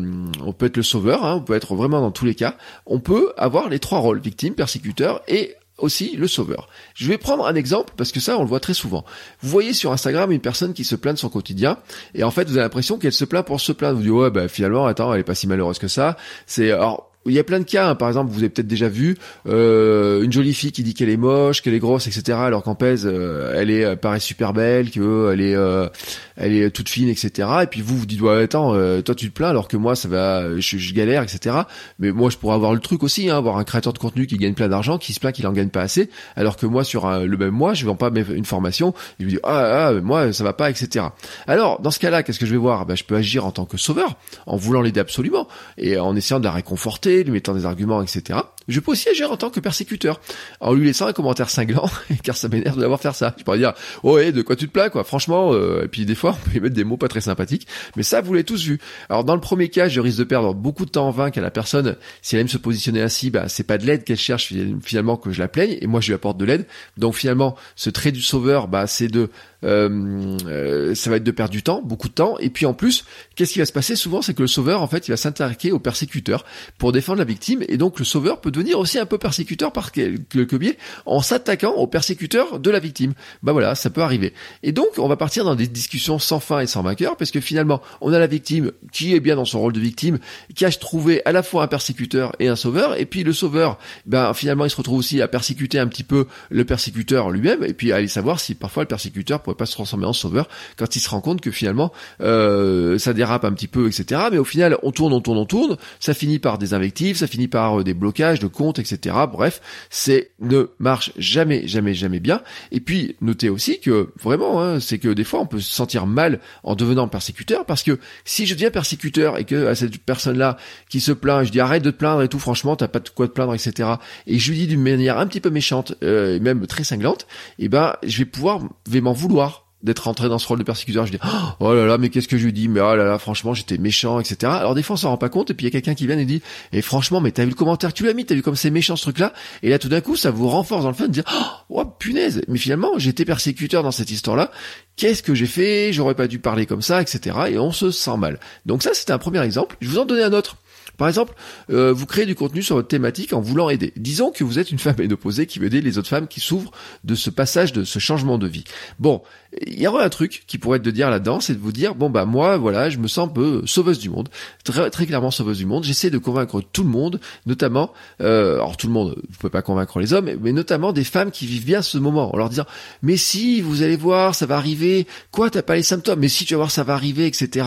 on 0.44 0.52
peut 0.52 0.66
être 0.66 0.76
le 0.76 0.82
sauveur, 0.82 1.24
hein, 1.24 1.36
on 1.36 1.40
peut 1.40 1.54
être 1.54 1.74
vraiment 1.74 2.00
dans 2.00 2.10
tous 2.10 2.24
les 2.24 2.34
cas. 2.34 2.56
On 2.86 3.00
peut 3.00 3.32
avoir 3.36 3.68
les 3.68 3.78
trois 3.78 3.98
rôles 3.98 4.20
victime, 4.20 4.54
persécuteur 4.54 5.22
et 5.28 5.54
aussi 5.78 6.16
le 6.16 6.28
sauveur. 6.28 6.68
Je 6.94 7.08
vais 7.08 7.18
prendre 7.18 7.46
un 7.46 7.54
exemple 7.54 7.92
parce 7.96 8.12
que 8.12 8.20
ça 8.20 8.38
on 8.38 8.42
le 8.42 8.48
voit 8.48 8.60
très 8.60 8.74
souvent. 8.74 9.04
Vous 9.40 9.48
voyez 9.48 9.72
sur 9.72 9.92
Instagram 9.92 10.30
une 10.30 10.40
personne 10.40 10.72
qui 10.72 10.84
se 10.84 10.94
plaint 10.94 11.14
de 11.14 11.20
son 11.20 11.28
quotidien 11.28 11.78
et 12.14 12.24
en 12.24 12.30
fait 12.30 12.44
vous 12.44 12.56
avez 12.56 12.62
l'impression 12.62 12.98
qu'elle 12.98 13.12
se 13.12 13.24
plaint 13.24 13.44
pour 13.44 13.60
se 13.60 13.72
plaindre. 13.72 13.96
Vous 13.96 14.02
dites 14.02 14.12
ouais 14.12 14.30
bah 14.30 14.48
finalement 14.48 14.86
attends 14.86 15.12
elle 15.12 15.20
est 15.20 15.24
pas 15.24 15.34
si 15.34 15.46
malheureuse 15.46 15.78
que 15.78 15.88
ça. 15.88 16.16
C'est 16.46 16.70
alors 16.70 17.13
il 17.26 17.32
y 17.32 17.38
a 17.38 17.44
plein 17.44 17.58
de 17.58 17.64
cas, 17.64 17.88
hein. 17.88 17.94
par 17.94 18.08
exemple, 18.08 18.30
vous 18.30 18.40
avez 18.40 18.50
peut-être 18.50 18.66
déjà 18.66 18.88
vu 18.88 19.16
euh, 19.48 20.22
une 20.22 20.32
jolie 20.32 20.52
fille 20.52 20.72
qui 20.72 20.82
dit 20.82 20.92
qu'elle 20.92 21.08
est 21.08 21.16
moche, 21.16 21.62
qu'elle 21.62 21.74
est 21.74 21.78
grosse, 21.78 22.06
etc. 22.06 22.38
Alors 22.40 22.62
qu'en 22.62 22.74
pèse, 22.74 23.08
euh, 23.10 23.54
elle 23.56 23.70
est 23.70 23.96
paraît 23.96 24.20
super 24.20 24.52
belle, 24.52 24.90
qu'elle 24.90 25.40
est 25.40 25.54
euh, 25.54 25.88
elle 26.36 26.52
est 26.52 26.70
toute 26.70 26.88
fine, 26.88 27.08
etc. 27.08 27.48
Et 27.62 27.66
puis 27.66 27.80
vous 27.80 27.96
vous 27.96 28.06
dites 28.06 28.20
ouais 28.20 28.42
attends, 28.42 28.72
toi 29.02 29.14
tu 29.14 29.30
te 29.30 29.34
plains 29.34 29.48
alors 29.48 29.68
que 29.68 29.76
moi 29.76 29.94
ça 29.96 30.08
va, 30.08 30.58
je, 30.58 30.94
galère, 30.94 31.22
etc. 31.22 31.56
Mais 31.98 32.12
moi 32.12 32.28
je 32.28 32.36
pourrais 32.36 32.56
avoir 32.56 32.74
le 32.74 32.80
truc 32.80 33.02
aussi, 33.02 33.30
hein, 33.30 33.36
avoir 33.36 33.56
un 33.56 33.64
créateur 33.64 33.92
de 33.92 33.98
contenu 33.98 34.26
qui 34.26 34.36
gagne 34.36 34.54
plein 34.54 34.68
d'argent, 34.68 34.98
qui 34.98 35.12
se 35.12 35.20
plaint 35.20 35.34
qu'il 35.34 35.46
en 35.46 35.52
gagne 35.52 35.68
pas 35.68 35.82
assez, 35.82 36.10
alors 36.36 36.56
que 36.56 36.66
moi 36.66 36.84
sur 36.84 37.08
le 37.08 37.36
même 37.36 37.50
mois 37.50 37.74
je 37.74 37.86
vends 37.86 37.96
pas 37.96 38.10
une 38.14 38.44
formation, 38.44 38.94
il 39.18 39.26
me 39.26 39.30
dit 39.30 39.38
ah, 39.44 39.88
ah 39.88 39.92
moi 40.00 40.32
ça 40.32 40.44
va 40.44 40.52
pas, 40.52 40.68
etc. 40.70 41.06
Alors 41.46 41.80
dans 41.80 41.90
ce 41.90 41.98
cas-là, 42.00 42.22
qu'est-ce 42.22 42.38
que 42.38 42.46
je 42.46 42.52
vais 42.52 42.58
voir? 42.58 42.84
Ben, 42.84 42.96
je 42.96 43.04
peux 43.04 43.16
agir 43.16 43.46
en 43.46 43.52
tant 43.52 43.64
que 43.64 43.78
sauveur, 43.78 44.16
en 44.46 44.56
voulant 44.56 44.82
l'aider 44.82 45.00
absolument 45.00 45.48
et 45.78 45.98
en 45.98 46.14
essayant 46.16 46.40
de 46.40 46.44
la 46.44 46.52
réconforter 46.52 47.13
lui 47.22 47.32
mettant 47.32 47.54
des 47.54 47.66
arguments, 47.66 48.02
etc. 48.02 48.40
Je 48.68 48.80
peux 48.80 48.92
aussi 48.92 49.08
agir 49.08 49.30
en 49.30 49.36
tant 49.36 49.50
que 49.50 49.60
persécuteur, 49.60 50.20
en 50.60 50.72
lui 50.72 50.86
laissant 50.86 51.06
un 51.06 51.12
commentaire 51.12 51.50
cinglant, 51.50 51.90
car 52.22 52.36
ça 52.36 52.48
m'énerve 52.48 52.78
d'avoir 52.78 53.00
faire 53.00 53.14
ça. 53.14 53.34
Je 53.38 53.44
pourrais 53.44 53.58
dire, 53.58 53.74
oh 54.02 54.14
ouais, 54.14 54.32
de 54.32 54.42
quoi 54.42 54.56
tu 54.56 54.66
te 54.66 54.72
plains, 54.72 54.88
quoi. 54.88 55.04
Franchement, 55.04 55.52
euh, 55.52 55.84
et 55.84 55.88
puis 55.88 56.06
des 56.06 56.14
fois, 56.14 56.36
on 56.38 56.50
peut 56.50 56.56
y 56.56 56.60
mettre 56.60 56.74
des 56.74 56.84
mots 56.84 56.96
pas 56.96 57.08
très 57.08 57.20
sympathiques, 57.20 57.66
mais 57.96 58.02
ça, 58.02 58.20
vous 58.20 58.32
l'avez 58.32 58.44
tous 58.44 58.64
vu. 58.64 58.78
Alors 59.08 59.24
dans 59.24 59.34
le 59.34 59.40
premier 59.40 59.68
cas, 59.68 59.88
je 59.88 60.00
risque 60.00 60.18
de 60.18 60.24
perdre 60.24 60.54
beaucoup 60.54 60.84
de 60.84 60.90
temps 60.90 61.08
en 61.08 61.10
vain 61.10 61.30
qu'à 61.30 61.40
la 61.40 61.50
personne, 61.50 61.96
si 62.22 62.36
elle 62.36 62.42
aime 62.42 62.48
se 62.48 62.58
positionner 62.58 63.02
ainsi, 63.02 63.30
bah 63.30 63.48
c'est 63.48 63.64
pas 63.64 63.78
de 63.78 63.86
l'aide 63.86 64.04
qu'elle 64.04 64.16
cherche 64.16 64.52
finalement 64.82 65.16
que 65.16 65.30
je 65.30 65.40
la 65.40 65.48
plaigne, 65.48 65.76
et 65.80 65.86
moi 65.86 66.00
je 66.00 66.08
lui 66.08 66.14
apporte 66.14 66.38
de 66.38 66.44
l'aide. 66.44 66.66
Donc 66.96 67.14
finalement, 67.14 67.56
ce 67.76 67.90
trait 67.90 68.12
du 68.12 68.22
sauveur, 68.22 68.68
bah 68.68 68.86
c'est 68.86 69.08
de 69.08 69.30
euh, 69.64 70.36
euh, 70.46 70.94
ça 70.94 71.10
va 71.10 71.16
être 71.16 71.24
de 71.24 71.30
perdre 71.30 71.52
du 71.52 71.62
temps, 71.62 71.80
beaucoup 71.82 72.08
de 72.08 72.14
temps. 72.14 72.38
Et 72.38 72.50
puis 72.50 72.66
en 72.66 72.74
plus, 72.74 73.04
qu'est-ce 73.34 73.52
qui 73.52 73.58
va 73.58 73.66
se 73.66 73.72
passer 73.72 73.96
souvent, 73.96 74.22
c'est 74.22 74.34
que 74.34 74.42
le 74.42 74.48
sauveur, 74.48 74.82
en 74.82 74.86
fait, 74.86 75.08
il 75.08 75.10
va 75.10 75.16
s'intéresser 75.16 75.72
au 75.72 75.78
persécuteur 75.78 76.44
pour 76.78 76.92
défendre 76.92 77.18
la 77.18 77.24
victime. 77.24 77.64
Et 77.68 77.76
donc 77.76 77.98
le 77.98 78.04
sauveur 78.04 78.40
peut 78.40 78.50
devenir 78.54 78.78
aussi 78.78 78.98
un 78.98 79.06
peu 79.06 79.18
persécuteur 79.18 79.72
par 79.72 79.92
quelque 79.92 80.56
biais 80.56 80.78
en 81.06 81.20
s'attaquant 81.20 81.72
au 81.72 81.86
persécuteur 81.86 82.58
de 82.58 82.70
la 82.70 82.78
victime. 82.78 83.14
Bah 83.42 83.52
voilà, 83.52 83.74
ça 83.74 83.90
peut 83.90 84.02
arriver. 84.02 84.32
Et 84.62 84.72
donc 84.72 84.88
on 84.98 85.08
va 85.08 85.16
partir 85.16 85.44
dans 85.44 85.54
des 85.54 85.66
discussions 85.66 86.18
sans 86.18 86.40
fin 86.40 86.60
et 86.60 86.66
sans 86.66 86.82
vainqueur, 86.82 87.16
parce 87.16 87.30
que 87.30 87.40
finalement, 87.40 87.82
on 88.00 88.12
a 88.12 88.18
la 88.18 88.26
victime 88.26 88.72
qui 88.92 89.14
est 89.14 89.20
bien 89.20 89.36
dans 89.36 89.44
son 89.44 89.60
rôle 89.60 89.72
de 89.72 89.80
victime, 89.80 90.18
qui 90.54 90.64
a 90.64 90.70
trouvé 90.70 91.22
à 91.24 91.32
la 91.32 91.42
fois 91.42 91.64
un 91.64 91.66
persécuteur 91.66 92.32
et 92.38 92.48
un 92.48 92.56
sauveur. 92.56 92.98
Et 92.98 93.06
puis 93.06 93.24
le 93.24 93.32
sauveur, 93.32 93.78
ben 94.06 94.32
finalement, 94.34 94.64
il 94.64 94.70
se 94.70 94.76
retrouve 94.76 94.98
aussi 94.98 95.20
à 95.20 95.28
persécuter 95.28 95.78
un 95.78 95.86
petit 95.86 96.04
peu 96.04 96.26
le 96.50 96.64
persécuteur 96.64 97.30
lui-même, 97.30 97.64
et 97.64 97.74
puis 97.74 97.92
à 97.92 97.96
aller 97.96 98.08
savoir 98.08 98.40
si 98.40 98.54
parfois 98.54 98.84
le 98.84 98.88
persécuteur 98.88 99.42
pourrait 99.42 99.56
pas 99.56 99.66
se 99.66 99.72
transformer 99.72 100.06
en 100.06 100.12
sauveur 100.12 100.48
quand 100.76 100.96
il 100.96 101.00
se 101.00 101.08
rend 101.08 101.20
compte 101.20 101.40
que 101.40 101.50
finalement 101.50 101.92
euh, 102.20 102.98
ça 102.98 103.12
dérape 103.12 103.44
un 103.44 103.52
petit 103.52 103.68
peu, 103.68 103.88
etc. 103.88 104.22
Mais 104.30 104.38
au 104.38 104.44
final, 104.44 104.78
on 104.82 104.92
tourne, 104.92 105.12
on 105.12 105.20
tourne, 105.20 105.38
on 105.38 105.46
tourne, 105.46 105.76
ça 106.00 106.14
finit 106.14 106.38
par 106.38 106.58
des 106.58 106.74
invectives, 106.74 107.16
ça 107.16 107.26
finit 107.26 107.48
par 107.48 107.80
euh, 107.80 107.84
des 107.84 107.94
blocages 107.94 108.40
de 108.44 108.48
comptes, 108.48 108.78
etc. 108.78 109.16
Bref, 109.30 109.60
c'est 109.90 110.30
ne 110.40 110.70
marche 110.78 111.12
jamais, 111.16 111.66
jamais, 111.66 111.94
jamais 111.94 112.20
bien. 112.20 112.42
Et 112.72 112.80
puis 112.80 113.16
notez 113.20 113.48
aussi 113.48 113.80
que 113.80 114.10
vraiment, 114.22 114.62
hein, 114.62 114.80
c'est 114.80 114.98
que 114.98 115.08
des 115.08 115.24
fois 115.24 115.40
on 115.40 115.46
peut 115.46 115.60
se 115.60 115.72
sentir 115.72 116.06
mal 116.06 116.40
en 116.62 116.74
devenant 116.74 117.08
persécuteur 117.08 117.64
parce 117.66 117.82
que 117.82 117.98
si 118.24 118.46
je 118.46 118.54
deviens 118.54 118.70
persécuteur 118.70 119.38
et 119.38 119.44
que 119.44 119.66
à 119.66 119.74
cette 119.74 119.98
personne-là 119.98 120.56
qui 120.88 121.00
se 121.00 121.12
plaint, 121.12 121.44
je 121.44 121.50
dis 121.50 121.60
arrête 121.60 121.82
de 121.82 121.90
te 121.90 121.96
plaindre 121.96 122.22
et 122.22 122.28
tout, 122.28 122.38
franchement, 122.38 122.76
t'as 122.76 122.88
pas 122.88 123.00
de 123.00 123.08
quoi 123.08 123.28
te 123.28 123.32
plaindre, 123.32 123.54
etc. 123.54 123.88
Et 124.26 124.38
je 124.38 124.50
lui 124.50 124.58
dis 124.58 124.66
d'une 124.66 124.82
manière 124.82 125.18
un 125.18 125.26
petit 125.26 125.40
peu 125.40 125.50
méchante 125.50 125.94
euh, 126.02 126.36
et 126.36 126.40
même 126.40 126.66
très 126.66 126.84
cinglante, 126.84 127.26
eh 127.58 127.68
ben 127.68 127.94
je 128.02 128.18
vais 128.18 128.24
pouvoir, 128.24 128.60
vais 128.88 129.00
m'en 129.00 129.12
vouloir 129.12 129.63
d'être 129.84 130.00
rentré 130.00 130.28
dans 130.28 130.38
ce 130.38 130.48
rôle 130.48 130.58
de 130.58 130.64
persécuteur. 130.64 131.06
Je 131.06 131.12
dis 131.12 131.18
oh 131.60 131.74
là 131.74 131.86
là, 131.86 131.98
mais 131.98 132.08
qu'est-ce 132.08 132.26
que 132.26 132.36
je 132.36 132.44
lui 132.44 132.52
dis 132.52 132.68
Mais 132.68 132.80
oh 132.80 132.96
là 132.96 133.04
là, 133.04 133.18
franchement, 133.18 133.54
j'étais 133.54 133.78
méchant, 133.78 134.18
etc. 134.18 134.52
Alors 134.56 134.74
des 134.74 134.82
fois, 134.82 134.94
on 134.94 134.96
s'en 134.96 135.10
rend 135.10 135.18
pas 135.18 135.28
compte, 135.28 135.50
et 135.50 135.54
puis 135.54 135.64
il 135.64 135.68
y 135.68 135.70
a 135.70 135.72
quelqu'un 135.72 135.94
qui 135.94 136.06
vient 136.06 136.18
et 136.18 136.24
dit 136.24 136.42
et 136.72 136.82
franchement, 136.82 137.20
mais 137.20 137.30
t'as 137.30 137.44
vu 137.44 137.50
le 137.50 137.54
commentaire 137.54 137.92
que 137.92 137.98
tu 137.98 138.04
l'as 138.04 138.14
mis, 138.14 138.24
t'as 138.24 138.34
vu 138.34 138.42
comme 138.42 138.56
c'est 138.56 138.70
méchant 138.70 138.96
ce 138.96 139.02
truc-là? 139.02 139.32
Et 139.62 139.68
là, 139.68 139.78
tout 139.78 139.88
d'un 139.88 140.00
coup, 140.00 140.16
ça 140.16 140.30
vous 140.30 140.48
renforce 140.48 140.82
dans 140.82 140.90
le 140.90 140.94
fait 140.94 141.08
de 141.08 141.12
dire 141.12 141.24
oh 141.68 141.84
punaise, 141.84 142.42
mais 142.48 142.58
finalement, 142.58 142.98
j'étais 142.98 143.24
persécuteur 143.24 143.82
dans 143.82 143.92
cette 143.92 144.10
histoire-là. 144.10 144.50
Qu'est-ce 144.96 145.22
que 145.22 145.34
j'ai 145.34 145.46
fait? 145.46 145.92
J'aurais 145.92 146.14
pas 146.14 146.28
dû 146.28 146.38
parler 146.38 146.66
comme 146.66 146.82
ça, 146.82 147.02
etc. 147.02 147.36
Et 147.48 147.58
on 147.58 147.72
se 147.72 147.90
sent 147.90 148.16
mal. 148.16 148.38
Donc 148.64 148.82
ça, 148.82 148.94
c'était 148.94 149.12
un 149.12 149.18
premier 149.18 149.42
exemple. 149.42 149.76
Je 149.80 149.88
vous 149.88 149.98
en 149.98 150.04
donner 150.04 150.22
un 150.22 150.32
autre. 150.32 150.56
Par 150.96 151.08
exemple, 151.08 151.34
euh, 151.70 151.92
vous 151.92 152.06
créez 152.06 152.26
du 152.26 152.34
contenu 152.34 152.62
sur 152.62 152.76
votre 152.76 152.88
thématique 152.88 153.32
en 153.32 153.40
voulant 153.40 153.68
aider. 153.68 153.92
Disons 153.96 154.30
que 154.30 154.44
vous 154.44 154.58
êtes 154.58 154.70
une 154.70 154.78
femme 154.78 154.94
ménopausée 154.98 155.46
qui 155.46 155.58
veut 155.58 155.66
aider 155.66 155.80
les 155.80 155.98
autres 155.98 156.08
femmes 156.08 156.28
qui 156.28 156.40
souffrent 156.40 156.70
de 157.02 157.14
ce 157.14 157.30
passage, 157.30 157.72
de 157.72 157.84
ce 157.84 157.98
changement 157.98 158.38
de 158.38 158.46
vie. 158.46 158.64
Bon, 158.98 159.22
il 159.66 159.80
y 159.80 159.86
aurait 159.86 160.04
un 160.04 160.08
truc 160.08 160.44
qui 160.46 160.58
pourrait 160.58 160.78
être 160.78 160.84
de 160.84 160.90
dire 160.90 161.10
là-dedans, 161.10 161.40
c'est 161.40 161.54
de 161.54 161.60
vous 161.60 161.72
dire 161.72 161.94
bon 161.94 162.10
bah 162.10 162.24
moi 162.24 162.56
voilà, 162.56 162.90
je 162.90 162.98
me 162.98 163.08
sens 163.08 163.28
un 163.28 163.32
peu 163.32 163.62
sauveuse 163.66 163.98
du 163.98 164.10
monde, 164.10 164.28
très 164.64 164.90
très 164.90 165.06
clairement 165.06 165.30
sauveuse 165.30 165.58
du 165.58 165.66
monde. 165.66 165.84
J'essaie 165.84 166.10
de 166.10 166.18
convaincre 166.18 166.60
tout 166.72 166.82
le 166.82 166.90
monde, 166.90 167.20
notamment, 167.46 167.92
euh, 168.20 168.56
alors 168.56 168.76
tout 168.76 168.86
le 168.86 168.92
monde, 168.92 169.16
vous 169.16 169.36
pouvez 169.38 169.50
pas 169.50 169.62
convaincre 169.62 170.00
les 170.00 170.12
hommes, 170.12 170.30
mais 170.40 170.52
notamment 170.52 170.92
des 170.92 171.04
femmes 171.04 171.30
qui 171.30 171.46
vivent 171.46 171.64
bien 171.64 171.82
ce 171.82 171.98
moment, 171.98 172.34
en 172.34 172.36
leur 172.36 172.48
disant 172.48 172.64
mais 173.02 173.16
si 173.16 173.60
vous 173.60 173.82
allez 173.82 173.96
voir, 173.96 174.34
ça 174.34 174.46
va 174.46 174.56
arriver. 174.56 175.06
Quoi, 175.30 175.50
t'as 175.50 175.62
pas 175.62 175.76
les 175.76 175.82
symptômes? 175.82 176.20
Mais 176.20 176.28
si 176.28 176.44
tu 176.44 176.54
vas 176.54 176.58
voir, 176.58 176.70
ça 176.70 176.84
va 176.84 176.94
arriver, 176.94 177.26
etc. 177.26 177.66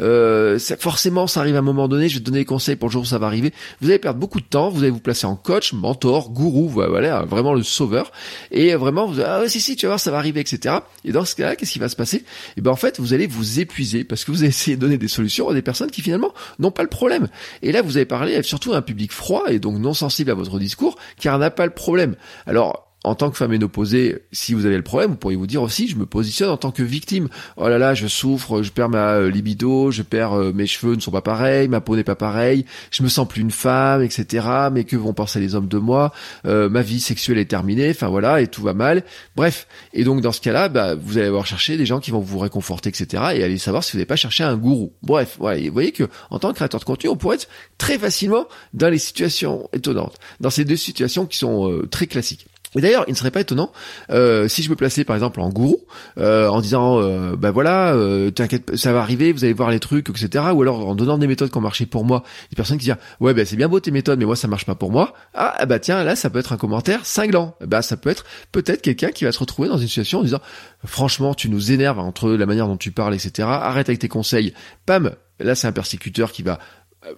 Euh, 0.00 0.58
forcément, 0.78 1.26
ça 1.26 1.40
arrive 1.40 1.56
à 1.56 1.60
un 1.60 1.62
moment 1.62 1.88
donné. 1.88 2.08
Je 2.08 2.14
vais 2.14 2.20
te 2.20 2.26
donner 2.26 2.38
des 2.38 2.44
conseils 2.44 2.76
pour 2.76 2.88
le 2.88 2.92
jour 2.92 3.02
où 3.02 3.06
ça 3.06 3.18
va 3.18 3.26
arriver. 3.26 3.52
Vous 3.80 3.88
allez 3.88 3.98
perdre 3.98 4.20
beaucoup 4.20 4.40
de 4.40 4.46
temps. 4.46 4.70
Vous 4.70 4.82
allez 4.82 4.90
vous 4.90 5.00
placer 5.00 5.26
en 5.26 5.36
coach, 5.36 5.72
mentor, 5.72 6.30
gourou, 6.30 6.68
voilà, 6.68 7.24
vraiment 7.24 7.54
le 7.54 7.62
sauveur. 7.62 8.12
Et 8.50 8.74
vraiment, 8.74 9.06
vous 9.06 9.20
ah 9.20 9.42
si 9.48 9.60
si, 9.60 9.76
tu 9.76 9.86
vas 9.86 9.90
voir, 9.90 10.00
ça 10.00 10.10
va 10.10 10.18
arriver, 10.18 10.40
etc. 10.40 10.76
ce 11.26 11.34
qu'est-ce 11.34 11.72
qui 11.72 11.78
va 11.78 11.88
se 11.88 11.96
passer 11.96 12.24
Eh 12.56 12.60
ben 12.60 12.70
en 12.70 12.76
fait, 12.76 12.98
vous 12.98 13.12
allez 13.12 13.26
vous 13.26 13.60
épuiser 13.60 14.04
parce 14.04 14.24
que 14.24 14.30
vous 14.30 14.40
allez 14.40 14.48
essayer 14.48 14.76
de 14.76 14.80
donner 14.80 14.98
des 14.98 15.08
solutions 15.08 15.48
à 15.48 15.54
des 15.54 15.62
personnes 15.62 15.90
qui 15.90 16.02
finalement 16.02 16.32
n'ont 16.58 16.70
pas 16.70 16.82
le 16.82 16.88
problème. 16.88 17.28
Et 17.62 17.72
là, 17.72 17.82
vous 17.82 17.96
avez 17.96 18.06
parlé 18.06 18.42
surtout 18.42 18.72
à 18.72 18.78
un 18.78 18.82
public 18.82 19.12
froid 19.12 19.44
et 19.48 19.58
donc 19.58 19.78
non 19.78 19.94
sensible 19.94 20.30
à 20.30 20.34
votre 20.34 20.58
discours, 20.58 20.96
car 21.20 21.38
n'a 21.38 21.50
pas 21.50 21.66
le 21.66 21.72
problème. 21.72 22.16
Alors 22.46 22.85
en 23.06 23.14
tant 23.14 23.30
que 23.30 23.36
femme 23.36 23.52
ménopausée, 23.52 24.24
si 24.32 24.52
vous 24.52 24.66
avez 24.66 24.76
le 24.76 24.82
problème, 24.82 25.12
vous 25.12 25.16
pourriez 25.16 25.36
vous 25.36 25.46
dire 25.46 25.62
aussi, 25.62 25.86
je 25.86 25.94
me 25.94 26.06
positionne 26.06 26.50
en 26.50 26.56
tant 26.56 26.72
que 26.72 26.82
victime. 26.82 27.28
Oh 27.56 27.68
là 27.68 27.78
là, 27.78 27.94
je 27.94 28.08
souffre, 28.08 28.64
je 28.64 28.72
perds 28.72 28.88
ma 28.88 29.12
euh, 29.12 29.30
libido, 29.30 29.92
je 29.92 30.02
perds 30.02 30.32
euh, 30.32 30.52
mes 30.52 30.66
cheveux 30.66 30.96
ne 30.96 31.00
sont 31.00 31.12
pas 31.12 31.20
pareils, 31.20 31.68
ma 31.68 31.80
peau 31.80 31.94
n'est 31.94 32.02
pas 32.02 32.16
pareille, 32.16 32.64
je 32.90 33.04
me 33.04 33.08
sens 33.08 33.28
plus 33.28 33.42
une 33.42 33.52
femme, 33.52 34.02
etc. 34.02 34.48
Mais 34.72 34.82
que 34.82 34.96
vont 34.96 35.12
penser 35.12 35.38
les 35.38 35.54
hommes 35.54 35.68
de 35.68 35.78
moi? 35.78 36.12
Euh, 36.46 36.68
Ma 36.68 36.82
vie 36.82 36.98
sexuelle 36.98 37.38
est 37.38 37.44
terminée, 37.48 37.90
enfin 37.90 38.08
voilà, 38.08 38.40
et 38.40 38.48
tout 38.48 38.62
va 38.62 38.74
mal. 38.74 39.04
Bref, 39.36 39.68
et 39.92 40.02
donc 40.02 40.20
dans 40.20 40.32
ce 40.32 40.40
cas-là, 40.40 40.68
bah, 40.68 40.96
vous 40.96 41.16
allez 41.16 41.28
avoir 41.28 41.46
cherché 41.46 41.76
des 41.76 41.86
gens 41.86 42.00
qui 42.00 42.10
vont 42.10 42.18
vous 42.18 42.40
réconforter, 42.40 42.88
etc. 42.88 43.22
Et 43.36 43.44
allez 43.44 43.58
savoir 43.58 43.84
si 43.84 43.92
vous 43.92 43.98
n'avez 43.98 44.06
pas 44.06 44.16
cherché 44.16 44.42
un 44.42 44.56
gourou. 44.56 44.92
Bref, 45.02 45.36
voilà, 45.38 45.60
vous 45.60 45.72
voyez 45.72 45.92
que 45.92 46.08
en 46.30 46.40
tant 46.40 46.48
que 46.50 46.56
créateur 46.56 46.80
de 46.80 46.84
contenu, 46.84 47.08
on 47.08 47.16
pourrait 47.16 47.36
être 47.36 47.48
très 47.78 48.00
facilement 48.00 48.48
dans 48.74 48.88
les 48.88 48.98
situations 48.98 49.68
étonnantes, 49.72 50.16
dans 50.40 50.50
ces 50.50 50.64
deux 50.64 50.74
situations 50.74 51.24
qui 51.24 51.38
sont 51.38 51.82
très 51.88 52.08
classiques. 52.08 52.48
Et 52.76 52.80
d'ailleurs, 52.80 53.04
il 53.08 53.12
ne 53.12 53.16
serait 53.16 53.30
pas 53.30 53.40
étonnant 53.40 53.72
euh, 54.10 54.48
si 54.48 54.62
je 54.62 54.70
me 54.70 54.76
plaçais 54.76 55.04
par 55.04 55.16
exemple 55.16 55.40
en 55.40 55.48
gourou, 55.48 55.78
euh, 56.18 56.48
en 56.48 56.60
disant, 56.60 57.00
euh, 57.00 57.36
bah 57.36 57.50
voilà, 57.50 57.94
euh, 57.94 58.30
t'inquiète, 58.30 58.76
ça 58.76 58.92
va 58.92 59.00
arriver, 59.00 59.32
vous 59.32 59.44
allez 59.44 59.52
voir 59.52 59.70
les 59.70 59.80
trucs, 59.80 60.08
etc. 60.10 60.44
Ou 60.54 60.62
alors 60.62 60.86
en 60.86 60.94
donnant 60.94 61.18
des 61.18 61.26
méthodes 61.26 61.50
qui 61.50 61.58
ont 61.58 61.62
marché 61.62 61.86
pour 61.86 62.04
moi, 62.04 62.22
des 62.50 62.56
personnes 62.56 62.78
qui 62.78 62.86
disent, 62.86 62.96
ouais, 63.20 63.34
bah 63.34 63.44
c'est 63.44 63.56
bien 63.56 63.68
beau 63.68 63.80
tes 63.80 63.90
méthodes, 63.90 64.18
mais 64.18 64.24
moi 64.24 64.36
ça 64.36 64.48
marche 64.48 64.66
pas 64.66 64.74
pour 64.74 64.90
moi. 64.90 65.14
Ah, 65.34 65.64
bah 65.66 65.78
tiens, 65.78 66.04
là 66.04 66.16
ça 66.16 66.30
peut 66.30 66.38
être 66.38 66.52
un 66.52 66.56
commentaire 66.56 67.06
cinglant. 67.06 67.54
Bah 67.64 67.82
ça 67.82 67.96
peut 67.96 68.10
être 68.10 68.24
peut-être 68.52 68.82
quelqu'un 68.82 69.08
qui 69.08 69.24
va 69.24 69.32
se 69.32 69.38
retrouver 69.38 69.68
dans 69.68 69.78
une 69.78 69.88
situation 69.88 70.20
en 70.20 70.22
disant, 70.22 70.40
franchement, 70.84 71.34
tu 71.34 71.48
nous 71.48 71.72
énerves 71.72 71.98
entre 71.98 72.30
la 72.30 72.46
manière 72.46 72.68
dont 72.68 72.76
tu 72.76 72.90
parles, 72.90 73.14
etc. 73.14 73.48
Arrête 73.48 73.88
avec 73.88 74.00
tes 74.00 74.08
conseils. 74.08 74.52
Pam, 74.84 75.12
là 75.40 75.54
c'est 75.54 75.66
un 75.66 75.72
persécuteur 75.72 76.32
qui 76.32 76.42
va 76.42 76.58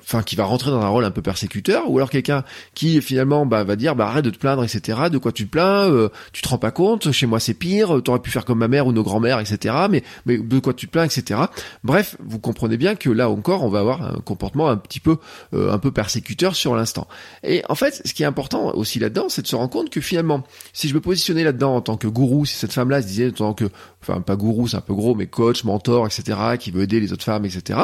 enfin 0.00 0.22
qui 0.22 0.36
va 0.36 0.44
rentrer 0.44 0.70
dans 0.70 0.80
un 0.80 0.88
rôle 0.88 1.04
un 1.04 1.10
peu 1.10 1.22
persécuteur, 1.22 1.90
ou 1.90 1.98
alors 1.98 2.10
quelqu'un 2.10 2.44
qui 2.74 3.00
finalement 3.00 3.46
bah, 3.46 3.64
va 3.64 3.76
dire 3.76 3.94
bah 3.94 4.06
arrête 4.08 4.24
de 4.24 4.30
te 4.30 4.38
plaindre, 4.38 4.64
etc. 4.64 4.98
De 5.10 5.18
quoi 5.18 5.32
tu 5.32 5.46
te 5.46 5.50
plains 5.50 5.90
euh, 5.90 6.08
Tu 6.32 6.42
te 6.42 6.48
rends 6.48 6.58
pas 6.58 6.70
compte 6.70 7.12
Chez 7.12 7.26
moi 7.26 7.40
c'est 7.40 7.54
pire. 7.54 8.02
T'aurais 8.02 8.20
pu 8.20 8.30
faire 8.30 8.44
comme 8.44 8.58
ma 8.58 8.68
mère 8.68 8.86
ou 8.86 8.92
nos 8.92 9.02
grands-mères, 9.02 9.40
etc. 9.40 9.74
Mais 9.90 10.02
mais 10.26 10.38
de 10.38 10.58
quoi 10.58 10.74
tu 10.74 10.86
te 10.86 10.92
plains, 10.92 11.04
etc. 11.04 11.40
Bref, 11.84 12.16
vous 12.20 12.38
comprenez 12.38 12.76
bien 12.76 12.94
que 12.94 13.10
là 13.10 13.28
encore 13.28 13.64
on 13.64 13.68
va 13.68 13.80
avoir 13.80 14.02
un 14.02 14.20
comportement 14.24 14.68
un 14.68 14.76
petit 14.76 15.00
peu 15.00 15.16
euh, 15.54 15.72
un 15.72 15.78
peu 15.78 15.90
persécuteur 15.90 16.56
sur 16.56 16.74
l'instant. 16.74 17.08
Et 17.42 17.62
en 17.68 17.74
fait, 17.74 18.02
ce 18.04 18.14
qui 18.14 18.22
est 18.22 18.26
important 18.26 18.74
aussi 18.74 18.98
là-dedans, 18.98 19.28
c'est 19.28 19.42
de 19.42 19.46
se 19.46 19.56
rendre 19.56 19.70
compte 19.70 19.90
que 19.90 20.00
finalement, 20.00 20.44
si 20.72 20.88
je 20.88 20.94
me 20.94 21.00
positionnais 21.00 21.44
là-dedans 21.44 21.76
en 21.76 21.80
tant 21.80 21.96
que 21.96 22.06
gourou, 22.06 22.46
si 22.46 22.56
cette 22.56 22.72
femme-là 22.72 23.02
se 23.02 23.06
disait 23.06 23.28
en 23.28 23.32
tant 23.32 23.54
que 23.54 23.66
enfin 24.02 24.20
pas 24.20 24.36
gourou, 24.36 24.68
c'est 24.68 24.76
un 24.76 24.80
peu 24.80 24.94
gros, 24.94 25.14
mais 25.14 25.26
coach, 25.26 25.64
mentor, 25.64 26.06
etc. 26.06 26.38
qui 26.58 26.70
veut 26.70 26.82
aider 26.82 27.00
les 27.00 27.12
autres 27.12 27.24
femmes, 27.24 27.44
etc. 27.44 27.78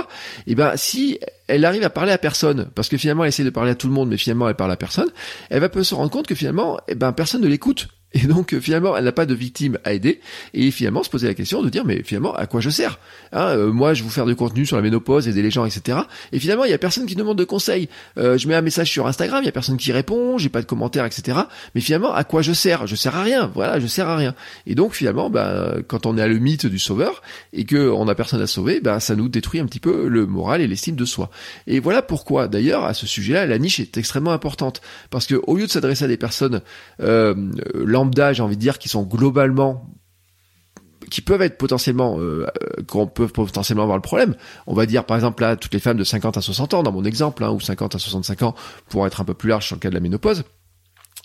Et 0.46 0.54
ben 0.54 0.72
si 0.76 1.18
elle 1.46 1.64
arrive 1.64 1.84
à 1.84 1.90
parler 1.90 2.12
à 2.12 2.18
personne, 2.18 2.70
parce 2.74 2.88
que 2.88 2.96
finalement 2.96 3.24
elle 3.24 3.28
essaie 3.28 3.44
de 3.44 3.50
parler 3.50 3.70
à 3.72 3.74
tout 3.74 3.86
le 3.86 3.92
monde, 3.92 4.08
mais 4.08 4.16
finalement 4.16 4.48
elle 4.48 4.54
parle 4.54 4.72
à 4.72 4.76
personne, 4.76 5.10
elle 5.50 5.60
va 5.60 5.68
peut 5.68 5.84
se 5.84 5.94
rendre 5.94 6.10
compte 6.10 6.26
que 6.26 6.34
finalement, 6.34 6.78
eh 6.88 6.94
ben 6.94 7.12
personne 7.12 7.42
ne 7.42 7.48
l'écoute. 7.48 7.88
Et 8.14 8.26
donc 8.26 8.52
euh, 8.52 8.60
finalement, 8.60 8.96
elle 8.96 9.04
n'a 9.04 9.12
pas 9.12 9.26
de 9.26 9.34
victime 9.34 9.78
à 9.84 9.92
aider. 9.92 10.20
Et 10.54 10.70
finalement, 10.70 11.02
se 11.02 11.10
poser 11.10 11.26
la 11.26 11.34
question 11.34 11.62
de 11.62 11.68
dire, 11.68 11.84
mais 11.84 12.02
finalement, 12.02 12.34
à 12.34 12.46
quoi 12.46 12.60
je 12.60 12.70
sers 12.70 12.98
hein, 13.32 13.48
euh, 13.48 13.72
Moi, 13.72 13.94
je 13.94 14.02
vous 14.02 14.10
faire 14.10 14.24
du 14.24 14.36
contenu 14.36 14.64
sur 14.64 14.76
la 14.76 14.82
ménopause, 14.82 15.26
aider 15.28 15.42
les 15.42 15.50
gens, 15.50 15.64
etc. 15.64 15.98
Et 16.32 16.38
finalement, 16.38 16.64
il 16.64 16.70
y 16.70 16.74
a 16.74 16.78
personne 16.78 17.06
qui 17.06 17.16
demande 17.16 17.36
de 17.36 17.44
conseils. 17.44 17.88
Euh, 18.18 18.38
je 18.38 18.46
mets 18.48 18.54
un 18.54 18.62
message 18.62 18.90
sur 18.90 19.06
Instagram, 19.06 19.42
il 19.42 19.46
y 19.46 19.48
a 19.48 19.52
personne 19.52 19.76
qui 19.76 19.92
répond, 19.92 20.38
j'ai 20.38 20.48
pas 20.48 20.60
de 20.60 20.66
commentaires, 20.66 21.04
etc. 21.04 21.38
Mais 21.74 21.80
finalement, 21.80 22.14
à 22.14 22.24
quoi 22.24 22.42
je 22.42 22.52
sers? 22.52 22.86
Je 22.86 22.94
sers 22.94 23.16
à 23.16 23.22
rien. 23.22 23.50
Voilà, 23.54 23.80
je 23.80 23.86
sers 23.86 24.08
à 24.08 24.16
rien. 24.16 24.34
Et 24.66 24.74
donc 24.74 24.94
finalement, 24.94 25.28
bah, 25.28 25.74
quand 25.88 26.06
on 26.06 26.16
est 26.16 26.22
à 26.22 26.28
le 26.28 26.38
mythe 26.38 26.66
du 26.66 26.78
sauveur 26.78 27.22
et 27.52 27.64
que 27.64 27.90
on 27.90 28.06
a 28.06 28.14
personne 28.14 28.40
à 28.40 28.46
sauver, 28.46 28.80
bah, 28.80 29.00
ça 29.00 29.16
nous 29.16 29.28
détruit 29.28 29.60
un 29.60 29.66
petit 29.66 29.80
peu 29.80 30.08
le 30.08 30.26
moral 30.26 30.60
et 30.60 30.68
l'estime 30.68 30.94
de 30.94 31.04
soi. 31.04 31.30
Et 31.66 31.80
voilà 31.80 32.02
pourquoi, 32.02 32.46
d'ailleurs, 32.46 32.84
à 32.84 32.94
ce 32.94 33.06
sujet-là, 33.06 33.46
la 33.46 33.58
niche 33.58 33.80
est 33.80 33.96
extrêmement 33.96 34.32
importante 34.32 34.80
parce 35.10 35.26
que 35.26 35.40
au 35.46 35.56
lieu 35.56 35.66
de 35.66 35.70
s'adresser 35.70 36.04
à 36.04 36.08
des 36.08 36.16
personnes 36.16 36.60
euh, 37.00 37.34
j'ai 38.12 38.42
envie 38.42 38.56
de 38.56 38.60
dire, 38.60 38.78
qui 38.78 38.88
sont 38.88 39.02
globalement 39.02 39.90
qui 41.10 41.20
peuvent 41.20 41.42
être 41.42 41.58
potentiellement 41.58 42.18
euh, 42.18 42.46
euh, 42.46 42.82
qu'on 42.88 43.06
peut 43.06 43.28
potentiellement 43.28 43.82
avoir 43.82 43.98
le 43.98 44.02
problème. 44.02 44.34
On 44.66 44.74
va 44.74 44.86
dire 44.86 45.04
par 45.04 45.16
exemple 45.16 45.42
là 45.42 45.56
toutes 45.56 45.74
les 45.74 45.80
femmes 45.80 45.96
de 45.96 46.04
50 46.04 46.36
à 46.36 46.40
60 46.40 46.74
ans 46.74 46.82
dans 46.82 46.92
mon 46.92 47.04
exemple 47.04 47.44
hein, 47.44 47.50
ou 47.50 47.60
50 47.60 47.94
à 47.94 47.98
65 47.98 48.42
ans 48.42 48.54
pour 48.88 49.06
être 49.06 49.20
un 49.20 49.24
peu 49.24 49.34
plus 49.34 49.48
large 49.50 49.66
sur 49.66 49.76
le 49.76 49.80
cas 49.80 49.90
de 49.90 49.94
la 49.94 50.00
ménopause. 50.00 50.44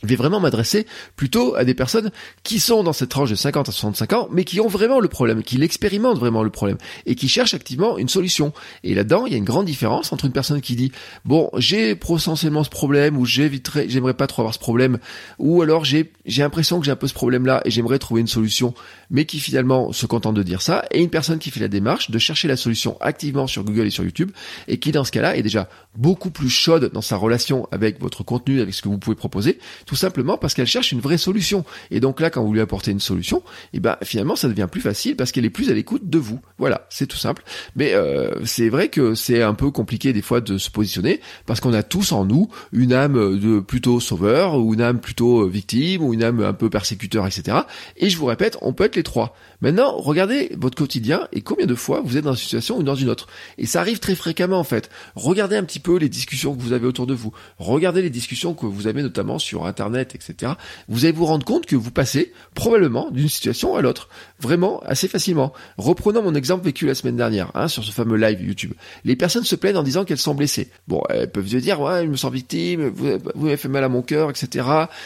Je 0.02 0.08
vais 0.08 0.16
vraiment 0.16 0.40
m'adresser 0.40 0.88
plutôt 1.18 1.56
à 1.56 1.66
des 1.66 1.74
personnes 1.74 2.12
qui 2.44 2.60
sont 2.60 2.84
dans 2.84 2.94
cette 2.94 3.10
tranche 3.10 3.32
de 3.32 3.36
50 3.36 3.68
à 3.68 3.72
65 3.72 4.14
ans, 4.14 4.30
mais 4.32 4.46
qui 4.46 4.62
ont 4.62 4.68
vraiment 4.68 5.02
le 5.02 5.10
problème, 5.10 5.44
qui 5.44 5.58
l'expérimentent 5.58 6.20
vraiment 6.20 6.42
le 6.42 6.50
problème, 6.50 6.78
et 7.06 7.16
qui 7.16 7.28
cherchent 7.28 7.54
activement 7.54 7.98
une 7.98 8.08
solution. 8.08 8.54
Et 8.86 8.96
là-dedans, 8.96 9.26
il 9.26 9.34
y 9.34 9.36
a 9.36 9.38
une 9.38 9.44
grande 9.44 9.66
différence 9.66 10.14
entre 10.14 10.24
une 10.24 10.32
personne 10.32 10.62
qui 10.62 10.78
dit, 10.78 10.94
bon, 11.26 11.50
j'ai 11.58 11.96
potentiellement 11.96 12.64
ce 12.64 12.70
problème, 12.70 13.18
ou 13.18 13.26
j'éviterais, 13.26 13.88
j'aimerais 13.90 14.14
pas 14.14 14.28
trop 14.28 14.42
avoir 14.42 14.54
ce 14.54 14.60
problème, 14.60 15.00
ou 15.38 15.62
alors 15.62 15.84
j'ai, 15.84 16.14
j'ai 16.26 16.44
l'impression 16.44 16.80
que 16.80 16.86
j'ai 16.86 16.92
un 16.92 16.96
peu 16.96 17.08
ce 17.08 17.14
problème-là, 17.14 17.62
et 17.66 17.72
j'aimerais 17.72 18.00
trouver 18.00 18.22
une 18.22 18.28
solution, 18.28 18.74
mais 19.12 19.26
qui 19.26 19.42
finalement 19.42 19.92
se 19.92 20.06
contente 20.06 20.36
de 20.36 20.44
dire 20.44 20.62
ça, 20.62 20.86
et 20.92 21.02
une 21.02 21.10
personne 21.10 21.40
qui 21.40 21.52
fait 21.52 21.60
la 21.60 21.68
démarche 21.68 22.10
de 22.10 22.20
chercher 22.20 22.48
la 22.48 22.56
solution 22.56 22.98
activement 23.02 23.48
sur 23.48 23.66
Google 23.66 23.88
et 23.88 23.90
sur 23.92 24.06
YouTube, 24.06 24.32
et 24.70 24.80
qui 24.80 24.94
dans 24.94 25.04
ce 25.04 25.12
cas-là 25.12 25.36
est 25.36 25.44
déjà 25.44 25.68
beaucoup 25.98 26.32
plus 26.32 26.50
chaude 26.50 26.90
dans 26.94 27.02
sa 27.02 27.18
relation 27.18 27.68
avec 27.74 28.00
votre 28.00 28.24
contenu, 28.24 28.62
avec 28.62 28.74
ce 28.74 28.82
que 28.82 28.88
vous 28.88 28.98
pouvez 28.98 29.18
proposer, 29.18 29.60
tout 29.90 29.96
simplement 29.96 30.38
parce 30.38 30.54
qu'elle 30.54 30.68
cherche 30.68 30.92
une 30.92 31.00
vraie 31.00 31.18
solution. 31.18 31.66
Et 31.90 32.00
donc 32.00 32.20
là, 32.20 32.30
quand 32.30 32.44
vous 32.44 32.54
lui 32.54 32.62
apportez 32.62 32.92
une 32.92 33.00
solution, 33.00 33.40
et 33.74 33.78
eh 33.78 33.80
ben 33.80 33.98
finalement 34.04 34.36
ça 34.36 34.48
devient 34.48 34.68
plus 34.72 34.82
facile 34.82 35.16
parce 35.16 35.32
qu'elle 35.32 35.46
est 35.46 35.50
plus 35.50 35.72
à 35.72 35.74
l'écoute 35.74 36.08
de 36.08 36.20
vous. 36.20 36.40
Voilà, 36.60 36.86
c'est 36.92 37.08
tout 37.08 37.18
simple. 37.18 37.42
Mais 37.76 37.96
euh, 37.96 38.46
c'est 38.46 38.70
vrai 38.70 38.90
que 38.90 39.16
c'est 39.16 39.42
un 39.42 39.56
peu 39.56 39.72
compliqué 39.72 40.14
des 40.14 40.22
fois 40.22 40.42
de 40.42 40.60
se 40.60 40.70
positionner 40.70 41.22
parce 41.48 41.60
qu'on 41.60 41.74
a 41.74 41.82
tous 41.82 42.12
en 42.12 42.24
nous 42.24 42.50
une 42.72 42.94
âme 42.94 43.40
de 43.40 43.62
plutôt 43.62 44.00
sauveur 44.00 44.60
ou 44.60 44.76
une 44.76 44.82
âme 44.82 45.00
plutôt 45.00 45.48
victime 45.48 46.04
ou 46.04 46.14
une 46.14 46.22
âme 46.22 46.42
un 46.42 46.54
peu 46.54 46.70
persécuteur, 46.70 47.26
etc. 47.26 47.58
Et 47.98 48.12
je 48.12 48.18
vous 48.20 48.26
répète, 48.28 48.60
on 48.62 48.74
peut 48.74 48.84
être 48.84 48.96
les 48.96 49.02
trois. 49.02 49.36
Maintenant, 49.62 49.98
regardez 49.98 50.52
votre 50.58 50.78
quotidien 50.78 51.28
et 51.34 51.42
combien 51.42 51.66
de 51.66 51.76
fois 51.76 52.02
vous 52.04 52.18
êtes 52.18 52.24
dans 52.24 52.32
une 52.32 52.38
situation 52.38 52.78
ou 52.78 52.84
dans 52.84 52.96
une 52.96 53.10
autre. 53.10 53.28
Et 53.58 53.66
ça 53.66 53.82
arrive 53.82 54.00
très 54.00 54.16
fréquemment 54.16 54.60
en 54.60 54.64
fait. 54.64 54.90
Regardez 55.16 55.58
un 55.58 55.64
petit 55.64 55.80
peu 55.80 55.98
les 55.98 56.08
discussions 56.08 56.56
que 56.56 56.62
vous 56.62 56.72
avez 56.72 56.88
autour 56.88 57.08
de 57.08 57.14
vous. 57.14 57.34
Regardez 57.58 58.02
les 58.02 58.10
discussions 58.10 58.54
que 58.54 58.66
vous 58.66 58.88
avez 58.88 59.02
notamment 59.02 59.38
sur 59.38 59.66
Internet, 59.66 60.16
etc. 60.16 60.54
Vous 60.88 61.06
allez 61.06 61.12
vous 61.12 61.26
rendre 61.26 61.46
compte 61.46 61.66
que 61.66 61.76
vous 61.76 61.92
passez 61.92 62.32
probablement 62.56 63.12
d'une 63.12 63.28
situation 63.28 63.76
à 63.76 63.82
l'autre. 63.82 64.10
Vraiment 64.40 64.82
assez 64.86 65.08
facilement. 65.08 65.54
Reprenons 65.78 66.22
mon 66.22 66.36
exemple 66.36 66.64
vécu 66.64 66.86
la 66.86 66.96
semaine 66.96 67.18
dernière, 67.18 67.52
hein, 67.54 67.68
sur 67.68 67.84
ce 67.84 67.92
fameux 67.92 68.18
live 68.18 68.42
YouTube. 68.42 68.74
Les 69.04 69.16
personnes 69.16 69.44
se 69.44 69.56
plaignent 69.56 69.78
en 69.78 69.84
disant 69.84 70.06
qu'elles 70.06 70.18
sont 70.18 70.36
blessées. 70.36 70.70
Bon, 70.88 71.02
elles 71.10 71.30
peuvent 71.32 71.48
se 71.48 71.58
dire, 71.58 71.82
ouais, 71.82 72.06
je 72.06 72.10
me 72.10 72.16
sens 72.16 72.32
victime, 72.32 72.88
vous, 72.88 73.18
vous 73.36 73.44
m'avez 73.44 73.58
fait 73.58 73.68
mal 73.68 73.84
à 73.84 73.90
mon 73.90 74.02
cœur, 74.02 74.30
etc. 74.30 74.66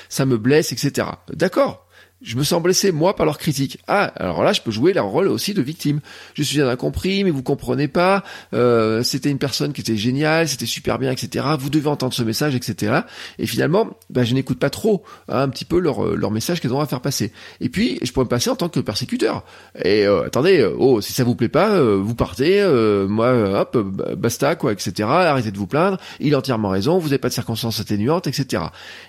Ça 0.10 0.25
me 0.25 0.38
blesse, 0.38 0.72
etc. 0.72 1.07
D'accord 1.33 1.88
je 2.23 2.37
me 2.37 2.43
sens 2.43 2.61
blessé 2.61 2.91
moi 2.91 3.15
par 3.15 3.25
leur 3.25 3.37
critique. 3.37 3.79
Ah, 3.87 4.11
alors 4.15 4.43
là, 4.43 4.53
je 4.53 4.61
peux 4.61 4.71
jouer 4.71 4.93
leur 4.93 5.07
rôle 5.07 5.27
aussi 5.27 5.53
de 5.53 5.61
victime. 5.61 5.99
Je 6.33 6.43
suis 6.43 6.57
bien 6.57 6.67
incompris, 6.67 7.23
mais 7.23 7.31
vous 7.31 7.43
comprenez 7.43 7.87
pas. 7.87 8.23
Euh, 8.53 9.03
c'était 9.03 9.29
une 9.29 9.37
personne 9.37 9.73
qui 9.73 9.81
était 9.81 9.97
géniale, 9.97 10.47
c'était 10.47 10.65
super 10.65 10.99
bien, 10.99 11.11
etc. 11.11 11.45
Vous 11.59 11.69
devez 11.69 11.87
entendre 11.87 12.13
ce 12.13 12.23
message, 12.23 12.55
etc. 12.55 13.01
Et 13.39 13.47
finalement, 13.47 13.89
ben, 14.09 14.23
je 14.23 14.33
n'écoute 14.33 14.59
pas 14.59 14.69
trop 14.69 15.03
hein, 15.27 15.41
un 15.41 15.49
petit 15.49 15.65
peu 15.65 15.79
leur, 15.79 16.15
leur 16.15 16.31
message 16.31 16.61
qu'elles 16.61 16.73
ont 16.73 16.79
à 16.79 16.85
faire 16.85 17.01
passer. 17.01 17.31
Et 17.59 17.69
puis, 17.69 17.99
je 18.01 18.11
pourrais 18.11 18.25
me 18.25 18.29
passer 18.29 18.49
en 18.49 18.55
tant 18.55 18.69
que 18.69 18.79
persécuteur. 18.79 19.43
Et 19.83 20.05
euh, 20.05 20.25
attendez, 20.25 20.59
euh, 20.59 20.75
oh, 20.77 21.01
si 21.01 21.13
ça 21.13 21.23
vous 21.23 21.35
plaît 21.35 21.49
pas, 21.49 21.71
euh, 21.71 21.99
vous 22.01 22.15
partez. 22.15 22.61
Euh, 22.61 23.07
moi, 23.07 23.61
hop, 23.61 23.77
basta, 24.17 24.55
quoi, 24.55 24.71
etc. 24.71 25.07
Arrêtez 25.09 25.51
de 25.51 25.57
vous 25.57 25.67
plaindre. 25.67 25.97
Il 26.19 26.35
a 26.35 26.37
entièrement 26.37 26.69
raison. 26.69 26.97
Vous 26.99 27.09
n'avez 27.09 27.17
pas 27.17 27.29
de 27.29 27.33
circonstances 27.33 27.79
atténuantes, 27.79 28.27
etc. 28.27 28.63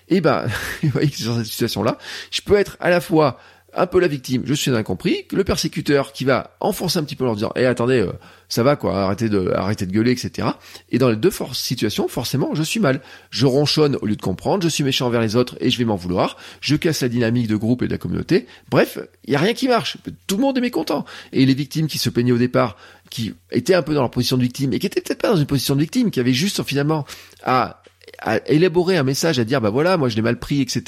Et 0.09 0.21
ben, 0.21 0.47
vous 0.83 0.91
voyez 0.91 1.11
que 1.11 1.25
dans 1.25 1.37
cette 1.39 1.47
situation-là, 1.47 1.99
je 2.31 2.41
peux 2.41 2.57
être 2.57 2.77
à 2.81 2.91
la 2.91 3.01
fois 3.05 3.39
un 3.77 3.87
peu 3.87 4.01
la 4.01 4.09
victime, 4.09 4.43
je 4.45 4.55
suis 4.55 4.71
incompris, 4.71 5.27
le 5.33 5.45
persécuteur 5.45 6.13
qui 6.13 6.25
va 6.25 6.57
enfoncer 6.61 6.99
un 6.99 7.05
petit 7.05 7.17
peu 7.17 7.27
en 7.27 7.35
disant, 7.35 7.53
eh 7.57 7.67
attendez, 7.67 8.01
euh, 8.01 8.13
ça 8.49 8.63
va 8.63 8.77
quoi, 8.77 9.03
arrêtez 9.03 9.29
de, 9.29 9.51
arrêtez 9.55 9.87
de 9.87 9.93
gueuler, 9.93 10.13
etc. 10.13 10.49
Et 10.91 10.99
dans 10.99 11.11
les 11.11 11.17
deux 11.17 11.33
situations, 11.53 12.09
forcément, 12.09 12.55
je 12.55 12.63
suis 12.63 12.81
mal. 12.81 13.01
Je 13.31 13.47
ronchonne 13.47 13.97
au 14.01 14.07
lieu 14.07 14.17
de 14.17 14.23
comprendre, 14.23 14.63
je 14.63 14.69
suis 14.69 14.85
méchant 14.85 15.07
envers 15.07 15.21
les 15.21 15.37
autres 15.37 15.57
et 15.61 15.71
je 15.71 15.79
vais 15.79 15.85
m'en 15.85 15.97
vouloir, 15.97 16.37
je 16.61 16.77
casse 16.77 17.03
la 17.03 17.09
dynamique 17.09 17.49
de 17.49 17.57
groupe 17.57 17.83
et 17.83 17.87
de 17.87 17.93
la 17.93 17.99
communauté. 17.99 18.47
Bref, 18.71 18.99
il 19.25 19.33
y 19.33 19.37
a 19.37 19.41
rien 19.41 19.55
qui 19.55 19.69
marche. 19.69 19.97
Tout 20.27 20.37
le 20.37 20.43
monde 20.43 20.59
est 20.59 20.63
mécontent. 20.63 21.05
Et 21.33 21.45
les 21.45 21.55
victimes 21.55 21.89
qui 21.89 21.99
se 21.99 22.11
plaignaient 22.11 22.33
au 22.33 22.39
départ, 22.39 22.77
qui 23.11 23.35
étaient 23.51 23.75
un 23.75 23.83
peu 23.83 23.95
dans 23.95 24.03
leur 24.03 24.11
position 24.11 24.37
de 24.37 24.43
victime 24.43 24.73
et 24.73 24.79
qui 24.79 24.87
étaient 24.87 25.01
peut-être 25.01 25.23
pas 25.23 25.31
dans 25.31 25.37
une 25.37 25.47
position 25.47 25.75
de 25.75 25.81
victime, 25.81 26.11
qui 26.11 26.21
avaient 26.21 26.33
juste 26.33 26.63
finalement 26.63 27.05
à 27.43 27.83
à 28.19 28.39
élaborer 28.49 28.97
un 28.97 29.03
message, 29.03 29.39
à 29.39 29.45
dire 29.45 29.61
bah 29.61 29.71
voilà, 29.71 29.97
moi 29.97 30.09
je 30.09 30.17
l'ai 30.17 30.23
mal 30.23 30.39
pris, 30.39 30.61
etc. 30.61 30.83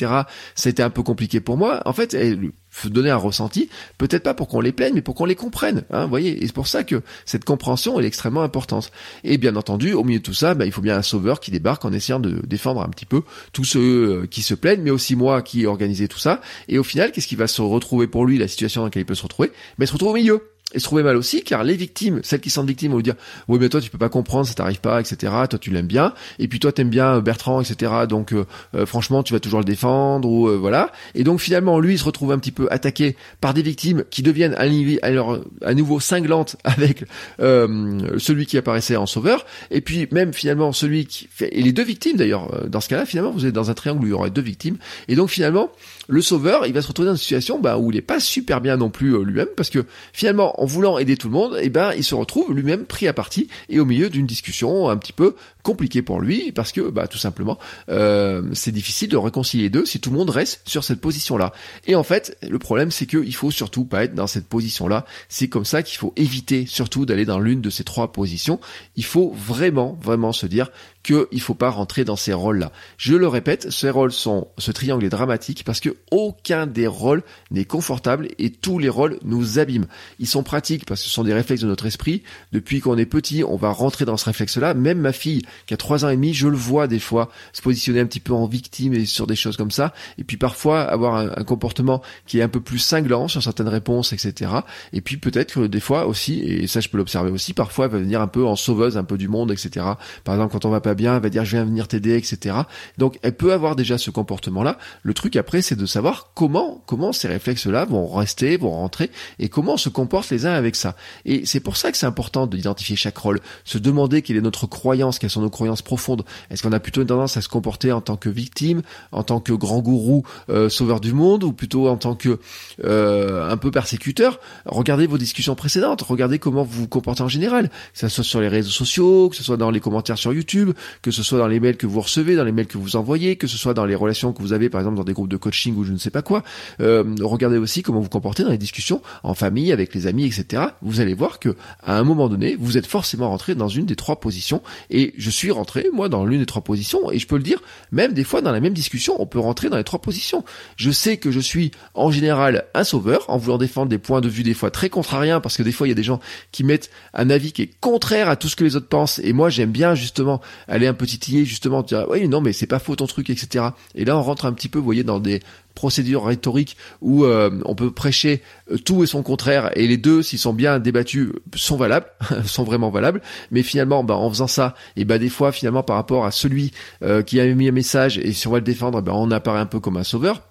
Ça 0.54 0.68
a 0.68 0.71
été 0.71 0.83
un 0.83 0.90
peu 0.90 1.02
compliqué 1.02 1.40
pour 1.40 1.56
moi. 1.56 1.83
En 1.85 1.92
fait, 1.92 2.14
elle 2.14 2.50
donner 2.85 3.11
un 3.11 3.16
ressenti, 3.16 3.68
peut-être 3.99 4.23
pas 4.23 4.35
pour 4.35 4.49
qu'on 4.49 4.61
les 4.61 4.73
plaigne, 4.73 4.95
mais 4.95 5.02
pour 5.02 5.14
qu'on 5.14 5.25
les 5.25 5.35
comprenne. 5.35 5.85
Hein, 5.90 6.06
voyez, 6.06 6.42
et 6.42 6.47
c'est 6.47 6.54
pour 6.54 6.66
ça 6.66 6.85
que 6.85 7.02
cette 7.25 7.45
compréhension 7.45 7.99
est 7.99 8.04
extrêmement 8.04 8.42
importante. 8.42 8.90
Et 9.25 9.38
bien 9.38 9.56
entendu, 9.56 9.92
au 9.92 10.04
milieu 10.04 10.18
de 10.18 10.25
tout 10.25 10.35
ça, 10.35 10.54
bah, 10.54 10.66
il 10.66 10.73
faut 10.73 10.80
bien 10.80 10.97
un 10.97 11.02
sauveur 11.02 11.40
qui 11.40 11.50
débarque 11.50 11.85
en 11.85 11.92
essayant 11.92 12.21
de 12.21 12.40
défendre 12.47 12.83
un 12.83 12.88
petit 12.88 13.06
peu 13.06 13.23
tous 13.52 13.64
ceux 13.64 13.80
euh, 13.80 14.26
qui 14.26 14.42
se 14.42 14.54
plaignent, 14.54 14.83
mais 14.83 14.90
aussi 14.90 15.16
moi 15.16 15.42
qui 15.42 15.62
ai 15.62 15.66
organisé 15.66 16.09
tout 16.09 16.18
ça. 16.18 16.40
Et 16.68 16.78
au 16.78 16.85
final, 16.85 17.12
qu'est-ce 17.12 17.28
qui 17.28 17.37
va 17.37 17.47
se 17.47 17.62
retrouver 17.62 18.06
pour 18.06 18.26
lui, 18.26 18.38
la 18.38 18.49
situation 18.49 18.83
dans 18.83 18.87
laquelle 18.87 19.02
il 19.02 19.06
peut 19.06 19.14
se 19.14 19.23
retrouver? 19.23 19.49
Mais 19.49 19.54
bah, 19.78 19.85
Il 19.85 19.88
se 19.88 19.92
retrouve 19.92 20.11
au 20.11 20.14
milieu. 20.14 20.42
Et 20.75 20.81
se 20.81 20.85
trouver 20.85 21.05
mal 21.05 21.17
aussi, 21.17 21.45
car 21.45 21.63
les 21.63 21.77
victimes, 21.77 22.21
celles 22.25 22.41
qui 22.41 22.51
sont 22.51 22.65
victimes, 22.65 22.91
vont 22.91 22.97
lui 22.97 23.05
dire, 23.05 23.15
oui, 23.47 23.59
mais 23.61 23.69
toi, 23.69 23.81
tu 23.81 23.89
peux 23.89 23.99
pas 23.99 24.09
comprendre, 24.09 24.49
ça 24.49 24.55
t'arrive 24.55 24.81
pas, 24.81 25.01
etc. 25.01 25.33
Toi, 25.49 25.61
tu 25.61 25.71
l'aimes 25.71 25.87
bien, 25.87 26.13
et 26.41 26.49
puis 26.49 26.59
toi, 26.59 26.73
t'aimes 26.73 26.91
bien 26.91 27.21
Bertrand, 27.21 27.61
etc. 27.61 27.93
Donc, 28.09 28.33
euh, 28.33 28.47
euh, 28.75 28.85
franchement, 28.85 29.23
tu 29.23 29.33
vas 29.33 29.39
toujours 29.39 29.61
le 29.61 29.65
défendre, 29.65 30.29
ou 30.29 30.49
euh, 30.49 30.57
voilà. 30.57 30.91
Et 31.15 31.23
donc, 31.23 31.39
finalement, 31.39 31.79
lui, 31.79 31.95
il 31.95 31.99
se 31.99 32.05
retrouve 32.05 32.33
un 32.33 32.39
petit 32.41 32.51
peu 32.51 32.67
attaqué 32.71 33.17
par 33.41 33.55
des 33.55 33.63
victimes 33.63 34.03
qui 34.11 34.23
deviennent 34.23 34.55
à, 34.55 34.65
alors, 35.07 35.39
à 35.63 35.73
nouveau 35.75 36.01
cinglantes 36.01 36.57
avec 36.65 37.05
celui 37.39 38.47
qui 38.47 38.59
apparaissait 38.59 38.97
en 38.97 39.07
sauveur, 39.07 39.47
et 39.71 39.81
puis 39.81 40.09
même 40.11 40.33
finalement 40.33 40.73
celui 40.73 41.07
qui 41.07 41.29
fait, 41.31 41.57
et 41.57 41.63
les 41.63 41.73
deux 41.73 41.85
victimes 41.85 42.17
d'ailleurs, 42.17 42.69
dans 42.69 42.81
ce 42.81 42.89
cas-là, 42.89 43.07
finalement, 43.07 43.31
vous 43.31 43.47
êtes 43.47 43.55
dans 43.55 43.71
un 43.71 43.75
triangle 43.75 44.03
où 44.03 44.07
il 44.07 44.11
y 44.11 44.13
aurait 44.13 44.31
deux 44.31 44.43
victimes, 44.43 44.79
et 45.07 45.15
donc 45.15 45.31
finalement, 45.31 45.71
le 46.09 46.21
sauveur, 46.23 46.67
il 46.67 46.73
va 46.73 46.83
se 46.83 46.89
retrouver 46.89 47.07
dans 47.07 47.15
une 47.15 47.21
situation 47.21 47.61
bah, 47.61 47.79
où 47.79 47.91
il 47.93 47.97
est 47.97 48.03
pas 48.03 48.21
super 48.21 48.61
bien 48.61 48.77
non 48.77 48.91
plus 48.91 49.25
lui-même, 49.25 49.49
parce 49.57 49.71
que 49.71 49.85
finalement, 50.13 50.56
en 50.57 50.65
voulant 50.65 50.99
aider 50.99 51.17
tout 51.17 51.29
le 51.29 51.35
monde, 51.35 51.59
eh 51.61 51.69
ben, 51.69 51.93
il 51.97 52.05
se 52.05 52.15
retrouve 52.15 52.53
lui-même 52.53 52.85
pris 52.85 53.07
à 53.09 53.13
partie 53.13 53.49
et 53.69 53.81
au 53.81 53.85
milieu 53.85 54.11
d'une 54.11 54.27
discussion 54.27 54.89
un 54.89 54.97
petit 54.97 55.13
peu 55.13 55.37
compliquée 55.63 56.03
pour 56.03 56.21
lui 56.21 56.53
parce 56.53 56.73
que, 56.73 56.91
bah, 56.91 57.09
tout 57.09 57.19
simplement, 57.19 57.59
euh, 57.89 58.43
c'est 58.53 58.73
difficile 58.73 59.09
de 59.09 59.17
réconcilier 59.17 59.69
deux 59.69 59.85
si 59.85 60.01
tout 60.01 60.11
le 60.11 60.17
monde 60.17 60.31
reste 60.31 60.63
sur 60.65 60.85
cette 60.85 61.01
position-là. 61.01 61.53
Et 61.87 61.95
en 61.95 62.03
fait, 62.03 62.39
le 62.43 62.59
problème, 62.59 62.91
c'est 62.91 63.07
qu'il 63.07 63.35
faut 63.35 63.51
surtout 63.51 63.85
pas 63.85 64.05
être 64.05 64.15
dans 64.15 64.27
cette 64.27 64.47
position-là. 64.47 65.05
C'est 65.29 65.49
comme 65.49 65.65
ça 65.65 65.83
qu'il 65.83 65.99
faut 65.99 66.13
éviter 66.17 66.67
surtout 66.67 67.07
d'aller 67.07 67.25
dans 67.25 67.41
l'une 67.41 67.61
de 67.61 67.71
ces 67.71 67.85
trois 67.85 68.13
positions. 68.13 68.61
Il 68.97 69.05
faut 69.05 69.35
vraiment, 69.37 69.99
vraiment 70.01 70.33
se 70.33 70.47
dire 70.47 70.71
qu'il 71.07 71.41
faut 71.41 71.55
pas 71.55 71.71
rentrer 71.71 72.05
dans 72.05 72.17
ces 72.17 72.33
rôles-là. 72.33 72.73
Je 72.99 73.15
le 73.15 73.29
répète, 73.29 73.71
ces 73.71 73.91
rôles 73.91 74.11
sont, 74.11 74.49
ce 74.59 74.73
triangle 74.73 75.05
est 75.05 75.09
dramatique 75.09 75.63
parce 75.65 75.79
que 75.79 75.91
aucun 76.11 76.67
des 76.67 76.89
rôles 76.89 77.23
n'est 77.53 77.65
confortable 77.65 78.29
et 78.39 78.51
tous 78.51 78.79
les 78.79 78.89
rôles 78.89 79.19
nous 79.25 79.61
abîment. 79.61 79.87
Ils 80.19 80.27
sont 80.27 80.43
pratiques 80.43 80.85
parce 80.85 81.03
que 81.03 81.07
ce 81.07 81.13
sont 81.13 81.23
des 81.23 81.33
réflexes 81.33 81.63
de 81.63 81.69
notre 81.69 81.87
esprit. 81.87 82.25
Depuis 82.53 82.81
qu'on 82.81 82.99
est 82.99 83.07
petit, 83.07 83.45
on 83.45 83.57
va 83.57 83.71
rentrer 83.71 84.05
dans 84.05 84.17
ce 84.17 84.25
réflexe-là. 84.25 84.75
Même 84.75 84.99
ma 84.99 85.13
fille, 85.13 85.43
qui 85.67 85.75
a 85.75 85.77
trois 85.77 86.05
ans 86.05 86.09
et 86.09 86.17
demi, 86.17 86.35
je 86.35 86.49
le 86.49 86.57
vois 86.57 86.89
des 86.89 86.99
fois 86.99 87.31
se 87.53 87.63
positionner 87.63 88.01
un 88.01 88.07
petit 88.07 88.21
peu 88.21 88.33
en 88.33 88.47
victime 88.47 88.93
et 88.93 89.07
sur 89.07 89.29
des 89.29 89.37
choses 89.37 89.57
comme 89.57 89.71
ça. 89.71 89.95
Et 90.19 90.25
puis 90.25 90.37
parfois 90.37 90.83
avoir 90.83 91.15
un, 91.15 91.31
un 91.37 91.45
comportement 91.45 92.03
qui 92.27 92.41
est 92.41 92.43
un 92.43 92.49
peu 92.49 92.61
plus 92.61 92.79
cinglant 92.79 93.29
sur 93.29 93.43
certaines 93.43 93.69
réponses, 93.69 94.13
etc. 94.13 94.51
Et 94.93 95.01
puis 95.01 95.19
peut-être 95.19 95.55
que 95.55 95.67
des 95.69 95.81
fois 95.81 96.07
aussi, 96.07 96.41
et 96.41 96.67
ça 96.67 96.81
je 96.81 96.89
peux 96.89 96.99
l'observer 96.99 97.31
aussi, 97.31 97.53
parfois 97.53 97.85
elle 97.85 97.93
va 97.93 97.99
venir 97.99 98.21
un 98.21 98.27
peu 98.27 98.45
en 98.45 98.57
sauveuse 98.57 98.97
un 98.97 99.05
peu 99.05 99.17
du 99.17 99.29
monde, 99.29 99.53
etc. 99.53 99.87
Par 100.25 100.35
exemple, 100.35 100.53
quand 100.53 100.65
on 100.65 100.71
va 100.71 100.81
pas 100.81 100.96
bien, 100.97 101.15
elle 101.17 101.23
va 101.23 101.31
dire 101.31 101.45
je 101.45 101.53
viens 101.53 101.65
venir 101.65 101.87
t'aider, 101.87 102.17
etc. 102.17 102.57
Donc 102.99 103.19
elle 103.23 103.37
peut 103.37 103.53
avoir 103.53 103.76
déjà 103.76 103.99
ce 103.99 104.11
comportement-là. 104.11 104.79
Le 105.03 105.15
truc 105.15 105.37
après, 105.37 105.62
c'est 105.62 105.76
de 105.76 105.87
savoir 105.87 106.33
comment 106.35 106.83
comment 106.87 107.12
ces 107.12 107.29
réflexes-là 107.29 107.85
vont 107.85 108.07
rester, 108.09 108.57
vont 108.57 108.71
rentrer, 108.71 109.11
et 109.38 109.49
comment 109.49 109.76
se 109.76 109.88
comporte 109.88 110.31
les 110.31 110.47
uns 110.47 110.53
avec 110.53 110.76
ça. 110.76 110.97
Et 111.25 111.47
c'est 111.47 111.61
pour 111.61 111.76
ça 111.76 111.93
que 111.93 111.99
c'est 111.99 112.07
important 112.07 112.47
d'identifier 112.47 112.97
chaque 112.97 113.17
rôle, 113.17 113.41
se 113.65 113.79
demander 113.79 114.23
quelle 114.23 114.37
est 114.37 114.43
notre 114.43 114.67
croyance, 114.67 115.19
quelles 115.19 115.31
sont 115.31 115.43
nos 115.43 115.50
croyances 115.50 115.83
profondes. 115.83 116.25
Est-ce 116.50 116.62
qu'on 116.62 116.73
a 116.73 116.81
plutôt 116.81 117.03
une 117.03 117.07
tendance 117.07 117.37
à 117.37 117.41
se 117.41 117.49
comporter 117.49 117.93
en 117.93 118.00
tant 118.00 118.17
que 118.17 118.29
victime, 118.29 118.83
en 119.12 119.23
tant 119.23 119.41
que 119.41 119.53
grand 119.53 119.81
gourou 119.81 120.25
euh, 120.49 120.69
sauveur 120.69 121.00
du 121.00 121.12
monde, 121.12 121.45
ou 121.45 121.53
plutôt 121.53 121.88
en 121.88 121.97
tant 121.97 122.15
que 122.15 122.38
euh, 122.85 123.49
un 123.50 123.57
peu 123.57 123.71
persécuteur? 123.71 124.41
Regardez 124.65 125.07
vos 125.07 125.19
discussions 125.19 125.55
précédentes, 125.55 126.03
regardez 126.03 126.38
comment 126.38 126.62
vous 126.62 126.83
vous 126.83 126.88
comportez 126.88 127.23
en 127.23 127.29
général, 127.29 127.69
que 127.69 127.99
ce 127.99 128.09
soit 128.09 128.25
sur 128.25 128.41
les 128.41 128.49
réseaux 128.49 128.71
sociaux, 128.71 129.29
que 129.29 129.37
ce 129.37 129.43
soit 129.43 129.57
dans 129.57 129.71
les 129.71 129.81
commentaires 129.81 130.19
sur 130.19 130.33
YouTube, 130.33 130.73
que 131.02 131.11
ce 131.11 131.23
soit 131.23 131.38
dans 131.38 131.49
les 131.49 131.61
mails 131.61 131.76
que 131.76 131.87
vous 131.87 132.00
recevez, 132.00 132.37
dans 132.37 132.45
les 132.45 132.52
mails 132.52 132.66
que 132.66 132.78
vous 132.78 132.97
envoyez, 132.97 133.37
que 133.37 133.47
ce 133.47 133.57
soit 133.57 133.75
dans 133.75 133.85
les 133.85 133.95
relations 133.95 134.33
que 134.33 134.43
vous 134.43 134.52
avez, 134.52 134.69
par 134.69 134.81
exemple 134.81 134.97
dans 134.97 135.05
des 135.05 135.12
groupes 135.12 135.28
de 135.28 135.37
coaching 135.37 135.76
ou 135.76 135.85
je 135.85 135.93
ne 135.93 135.99
sais 135.99 136.11
pas 136.11 136.23
quoi. 136.23 136.43
Euh, 136.81 137.05
regardez 137.21 137.59
aussi 137.59 137.83
comment 137.83 138.00
vous 138.00 138.09
comportez 138.09 138.43
dans 138.43 138.50
les 138.50 138.59
discussions 138.59 139.02
en 139.23 139.35
famille, 139.35 139.73
avec 139.73 139.95
les 139.95 140.07
amis, 140.07 140.25
etc. 140.26 140.62
Vous 140.83 141.00
allez 141.00 141.14
voir 141.14 141.38
que 141.38 141.57
à 141.83 141.99
un 141.99 142.05
moment 142.05 142.28
donné, 142.28 142.57
vous 142.59 142.76
êtes 142.76 142.87
forcément 142.87 143.28
rentré 143.28 143.55
dans 143.55 143.69
une 143.69 143.87
des 143.87 143.97
trois 143.97 144.21
positions. 144.21 144.62
Et 144.90 145.14
je 145.16 145.31
suis 145.31 145.50
rentré 145.50 145.87
moi 145.93 146.09
dans 146.09 146.25
l'une 146.25 146.40
des 146.40 146.47
trois 146.47 146.62
positions. 146.62 147.11
Et 147.11 147.19
je 147.19 147.26
peux 147.26 147.37
le 147.37 147.43
dire, 147.43 147.61
même 147.93 148.12
des 148.12 148.25
fois 148.25 148.43
dans 148.43 148.52
la 148.52 148.61
même 148.61 148.75
discussion, 148.75 149.21
on 149.21 149.26
peut 149.26 149.38
rentrer 149.38 149.69
dans 149.69 149.76
les 149.76 149.85
trois 149.85 150.00
positions. 150.00 150.45
Je 150.76 150.90
sais 150.90 151.16
que 151.16 151.31
je 151.31 151.40
suis 151.40 151.71
en 151.95 152.11
général 152.11 152.64
un 152.75 152.85
sauveur 152.85 153.25
en 153.28 153.38
voulant 153.38 153.59
défendre 153.59 153.88
des 153.88 153.99
points 153.99 154.21
de 154.21 154.28
vue 154.28 154.43
des 154.43 154.55
fois 154.55 154.71
très 154.71 154.88
contrariens 154.88 155.40
parce 155.40 155.57
que 155.57 155.62
des 155.62 155.73
fois 155.73 155.87
il 155.87 155.90
y 155.90 155.93
a 155.93 155.97
des 155.97 156.02
gens 156.02 156.21
qui 156.52 156.64
mettent 156.64 156.90
un 157.14 157.31
avis 157.31 157.52
qui 157.52 157.62
est 157.62 157.71
contraire 157.81 158.28
à 158.28 158.37
tout 158.37 158.49
ce 158.49 158.57
que 158.57 158.64
les 158.64 158.76
autres 158.76 158.88
pensent. 158.88 159.21
Et 159.21 159.33
moi 159.33 159.50
j'aime 159.50 159.71
bien 159.71 159.95
justement 159.95 160.40
aller 160.76 160.87
un 160.87 160.95
peu 160.95 161.06
titiller 161.06 161.45
justement 161.45 161.83
dire 161.83 162.06
oui 162.09 162.28
non 162.28 162.40
mais 162.40 162.52
c'est 162.52 162.66
pas 162.66 162.78
faux 162.78 162.97
ton 162.97 163.06
truc 163.06 163.30
etc. 163.30 163.66
Et 163.95 164.04
là 164.04 164.16
on 164.16 164.23
rentre 164.23 164.47
un 164.47 164.52
petit 164.52 164.68
peu 164.68 164.78
vous 164.78 164.85
voyez 164.85 165.04
dans 165.04 165.18
des 165.18 165.40
procédures 165.75 166.25
rhétoriques 166.25 166.76
où 167.00 167.25
euh, 167.25 167.50
on 167.64 167.75
peut 167.75 167.90
prêcher 167.90 168.42
euh, 168.71 168.78
tout 168.78 169.02
et 169.02 169.06
son 169.06 169.23
contraire 169.23 169.71
et 169.76 169.87
les 169.87 169.97
deux 169.97 170.23
s'ils 170.23 170.38
sont 170.38 170.54
bien 170.54 170.78
débattus 170.78 171.30
sont 171.54 171.76
valables 171.76 172.06
sont 172.45 172.64
vraiment 172.64 172.90
valables 172.90 173.21
mais 173.50 173.62
finalement 173.62 174.02
bah, 174.04 174.14
en 174.14 174.30
faisant 174.30 174.47
ça 174.47 174.75
et 174.97 175.04
bah 175.04 175.18
des 175.18 175.28
fois 175.28 175.52
finalement 175.52 175.83
par 175.83 175.97
rapport 175.97 176.25
à 176.25 176.30
celui 176.30 176.73
euh, 177.02 177.23
qui 177.23 177.40
a 177.40 177.47
mis 177.54 177.68
un 177.68 177.73
message 177.73 178.18
et 178.18 178.33
si 178.33 178.49
on 178.49 178.52
va 178.52 178.59
le 178.59 178.64
défendre 178.64 179.02
bah, 179.02 179.12
on 179.14 179.30
apparaît 179.30 179.61
un 179.61 179.66
peu 179.66 179.80
comme 179.80 179.97
un 179.97 180.04
sauveur 180.04 180.42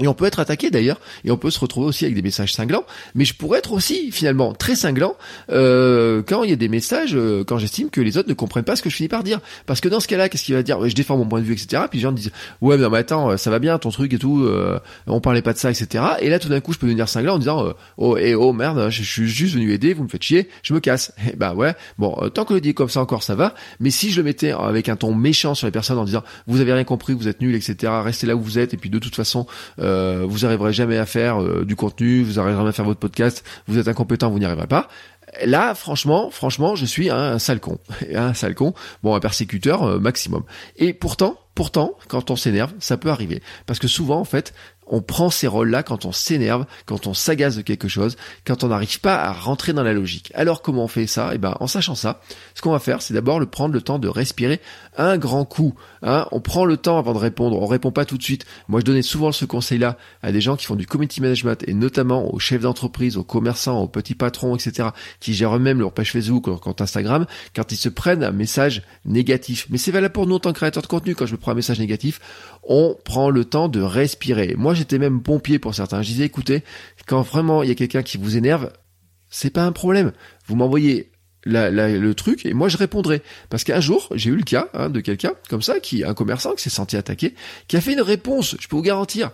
et 0.00 0.08
on 0.08 0.14
peut 0.14 0.24
être 0.24 0.40
attaqué 0.40 0.70
d'ailleurs, 0.70 1.00
et 1.24 1.30
on 1.30 1.36
peut 1.36 1.50
se 1.50 1.60
retrouver 1.60 1.86
aussi 1.86 2.04
avec 2.04 2.16
des 2.16 2.22
messages 2.22 2.52
cinglants, 2.52 2.84
mais 3.14 3.24
je 3.24 3.34
pourrais 3.34 3.60
être 3.60 3.72
aussi 3.72 4.10
finalement 4.10 4.52
très 4.52 4.74
cinglant 4.74 5.16
euh, 5.50 6.22
quand 6.26 6.42
il 6.42 6.50
y 6.50 6.52
a 6.52 6.56
des 6.56 6.68
messages, 6.68 7.14
euh, 7.14 7.44
quand 7.44 7.58
j'estime 7.58 7.90
que 7.90 8.00
les 8.00 8.18
autres 8.18 8.28
ne 8.28 8.34
comprennent 8.34 8.64
pas 8.64 8.74
ce 8.74 8.82
que 8.82 8.90
je 8.90 8.96
finis 8.96 9.08
par 9.08 9.22
dire. 9.22 9.40
Parce 9.66 9.80
que 9.80 9.88
dans 9.88 10.00
ce 10.00 10.08
cas-là, 10.08 10.28
qu'est-ce 10.28 10.44
qu'il 10.44 10.54
va 10.54 10.62
dire? 10.62 10.86
Je 10.88 10.94
défends 10.94 11.16
mon 11.16 11.26
point 11.26 11.40
de 11.40 11.44
vue, 11.44 11.52
etc. 11.52 11.84
Puis 11.88 11.98
les 11.98 12.02
gens 12.02 12.12
disent 12.12 12.32
ouais 12.60 12.76
mais 12.76 12.98
attends, 12.98 13.36
ça 13.36 13.50
va 13.50 13.58
bien 13.60 13.78
ton 13.78 13.90
truc 13.90 14.12
et 14.12 14.18
tout, 14.18 14.42
euh, 14.42 14.80
on 15.06 15.20
parlait 15.20 15.42
pas 15.42 15.52
de 15.52 15.58
ça, 15.58 15.70
etc. 15.70 16.04
Et 16.20 16.28
là 16.28 16.38
tout 16.38 16.48
d'un 16.48 16.60
coup 16.60 16.72
je 16.72 16.78
peux 16.78 16.86
devenir 16.86 17.08
cinglant 17.08 17.34
en 17.34 17.38
disant 17.38 17.72
oh 17.96 18.16
et 18.16 18.34
oh 18.34 18.52
merde, 18.52 18.90
je, 18.90 19.02
suis 19.02 19.28
juste 19.28 19.54
venu 19.54 19.72
aider, 19.72 19.94
vous 19.94 20.02
me 20.02 20.08
faites 20.08 20.22
chier, 20.22 20.48
je 20.62 20.74
me 20.74 20.80
casse. 20.80 21.12
Et 21.32 21.36
bah 21.36 21.54
ouais, 21.54 21.74
bon 21.98 22.14
tant 22.34 22.44
que 22.44 22.54
le 22.54 22.60
dit 22.60 22.74
comme 22.74 22.88
ça 22.88 23.00
encore 23.00 23.22
ça 23.22 23.34
va, 23.34 23.54
mais 23.80 23.90
si 23.90 24.10
je 24.10 24.18
le 24.18 24.24
mettais 24.24 24.50
avec 24.50 24.88
un 24.88 24.96
ton 24.96 25.14
méchant 25.14 25.54
sur 25.54 25.66
les 25.66 25.70
personnes 25.70 25.98
en 25.98 26.04
disant 26.04 26.22
vous 26.46 26.60
avez 26.60 26.72
rien 26.72 26.84
compris, 26.84 27.12
vous 27.14 27.28
êtes 27.28 27.40
nuls, 27.40 27.54
etc. 27.54 27.92
Restez 28.02 28.26
là 28.26 28.36
où 28.36 28.40
vous 28.40 28.58
êtes 28.58 28.74
et 28.74 28.76
puis 28.76 28.90
de 28.90 28.98
toute 28.98 29.14
façon 29.14 29.46
euh, 29.84 30.24
vous 30.26 30.44
arriverez 30.44 30.72
jamais 30.72 30.98
à 30.98 31.06
faire 31.06 31.42
euh, 31.42 31.64
du 31.64 31.76
contenu, 31.76 32.22
vous 32.22 32.38
arriverez 32.38 32.58
jamais 32.58 32.70
à 32.70 32.72
faire 32.72 32.84
votre 32.84 33.00
podcast, 33.00 33.44
vous 33.68 33.78
êtes 33.78 33.88
incompétent, 33.88 34.30
vous 34.30 34.38
n'y 34.38 34.44
arriverez 34.44 34.66
pas. 34.66 34.88
Là, 35.44 35.74
franchement, 35.74 36.30
franchement, 36.30 36.76
je 36.76 36.84
suis 36.84 37.10
un, 37.10 37.38
sale 37.38 37.60
con, 37.60 37.78
un 38.14 38.34
sale 38.34 38.54
con, 38.54 38.74
bon, 39.02 39.14
un 39.14 39.20
persécuteur 39.20 39.82
euh, 39.82 39.98
maximum. 39.98 40.44
Et 40.76 40.92
pourtant, 40.92 41.38
pourtant, 41.54 41.96
quand 42.08 42.30
on 42.30 42.36
s'énerve, 42.36 42.72
ça 42.78 42.96
peut 42.96 43.10
arriver, 43.10 43.42
parce 43.66 43.78
que 43.78 43.88
souvent, 43.88 44.20
en 44.20 44.24
fait, 44.24 44.54
on 44.86 45.00
prend 45.00 45.30
ces 45.30 45.46
rôles-là 45.46 45.82
quand 45.82 46.04
on 46.04 46.12
s'énerve, 46.12 46.66
quand 46.86 47.06
on 47.06 47.14
s'agace 47.14 47.56
de 47.56 47.62
quelque 47.62 47.88
chose, 47.88 48.16
quand 48.46 48.64
on 48.64 48.68
n'arrive 48.68 49.00
pas 49.00 49.16
à 49.16 49.32
rentrer 49.32 49.72
dans 49.72 49.82
la 49.82 49.92
logique. 49.92 50.30
Alors 50.34 50.62
comment 50.62 50.84
on 50.84 50.88
fait 50.88 51.06
ça? 51.06 51.30
Eh 51.34 51.38
ben, 51.38 51.56
en 51.60 51.66
sachant 51.66 51.94
ça, 51.94 52.20
ce 52.54 52.62
qu'on 52.62 52.72
va 52.72 52.78
faire, 52.78 53.02
c'est 53.02 53.14
d'abord 53.14 53.40
le 53.40 53.46
prendre 53.46 53.74
le 53.74 53.80
temps 53.80 53.98
de 53.98 54.08
respirer 54.08 54.60
un 54.96 55.18
grand 55.18 55.44
coup. 55.44 55.74
Hein. 56.02 56.26
on 56.32 56.40
prend 56.40 56.64
le 56.64 56.76
temps 56.76 56.98
avant 56.98 57.14
de 57.14 57.18
répondre. 57.18 57.60
On 57.60 57.66
répond 57.66 57.90
pas 57.90 58.04
tout 58.04 58.18
de 58.18 58.22
suite. 58.22 58.44
Moi, 58.68 58.80
je 58.80 58.84
donnais 58.84 59.02
souvent 59.02 59.32
ce 59.32 59.44
conseil-là 59.44 59.96
à 60.22 60.32
des 60.32 60.40
gens 60.40 60.56
qui 60.56 60.66
font 60.66 60.76
du 60.76 60.86
community 60.86 61.20
management 61.20 61.64
et 61.66 61.74
notamment 61.74 62.32
aux 62.32 62.38
chefs 62.38 62.62
d'entreprise, 62.62 63.16
aux 63.16 63.24
commerçants, 63.24 63.80
aux 63.80 63.88
petits 63.88 64.14
patrons, 64.14 64.54
etc., 64.54 64.90
qui 65.20 65.34
gèrent 65.34 65.56
eux-mêmes 65.56 65.80
leur 65.80 65.92
page 65.92 66.12
Facebook 66.12 66.46
leur 66.46 66.60
compte 66.60 66.80
Instagram, 66.80 67.26
quand 67.54 67.72
ils 67.72 67.76
se 67.76 67.88
prennent 67.88 68.22
un 68.22 68.32
message 68.32 68.82
négatif. 69.04 69.66
Mais 69.70 69.78
c'est 69.78 69.90
valable 69.90 70.12
pour 70.12 70.26
nous 70.26 70.36
en 70.36 70.40
tant 70.40 70.52
que 70.52 70.58
créateurs 70.58 70.82
de 70.82 70.88
contenu. 70.88 71.14
Quand 71.14 71.26
je 71.26 71.32
me 71.32 71.38
prends 71.38 71.52
un 71.52 71.56
message 71.56 71.78
négatif, 71.78 72.20
on 72.62 72.96
prend 73.04 73.30
le 73.30 73.44
temps 73.44 73.68
de 73.68 73.80
respirer. 73.80 74.54
J'étais 74.74 74.98
même 74.98 75.22
pompier 75.22 75.58
pour 75.58 75.74
certains. 75.74 76.02
Je 76.02 76.08
disais, 76.08 76.24
écoutez, 76.24 76.62
quand 77.06 77.22
vraiment 77.22 77.62
il 77.62 77.68
y 77.68 77.72
a 77.72 77.74
quelqu'un 77.74 78.02
qui 78.02 78.18
vous 78.18 78.36
énerve, 78.36 78.72
c'est 79.30 79.50
pas 79.50 79.64
un 79.64 79.72
problème. 79.72 80.12
Vous 80.46 80.56
m'envoyez 80.56 81.10
le 81.46 82.12
truc 82.12 82.46
et 82.46 82.54
moi 82.54 82.68
je 82.68 82.76
répondrai 82.76 83.22
parce 83.50 83.64
qu'un 83.64 83.80
jour 83.80 84.08
j'ai 84.14 84.30
eu 84.30 84.36
le 84.36 84.42
cas 84.42 84.68
hein, 84.72 84.88
de 84.88 85.00
quelqu'un 85.00 85.32
comme 85.50 85.62
ça 85.62 85.80
qui 85.80 86.04
un 86.04 86.14
commerçant 86.14 86.54
qui 86.54 86.62
s'est 86.62 86.70
senti 86.70 86.96
attaqué 86.96 87.34
qui 87.68 87.76
a 87.76 87.80
fait 87.80 87.92
une 87.92 88.00
réponse 88.00 88.56
je 88.58 88.68
peux 88.68 88.76
vous 88.76 88.82
garantir 88.82 89.30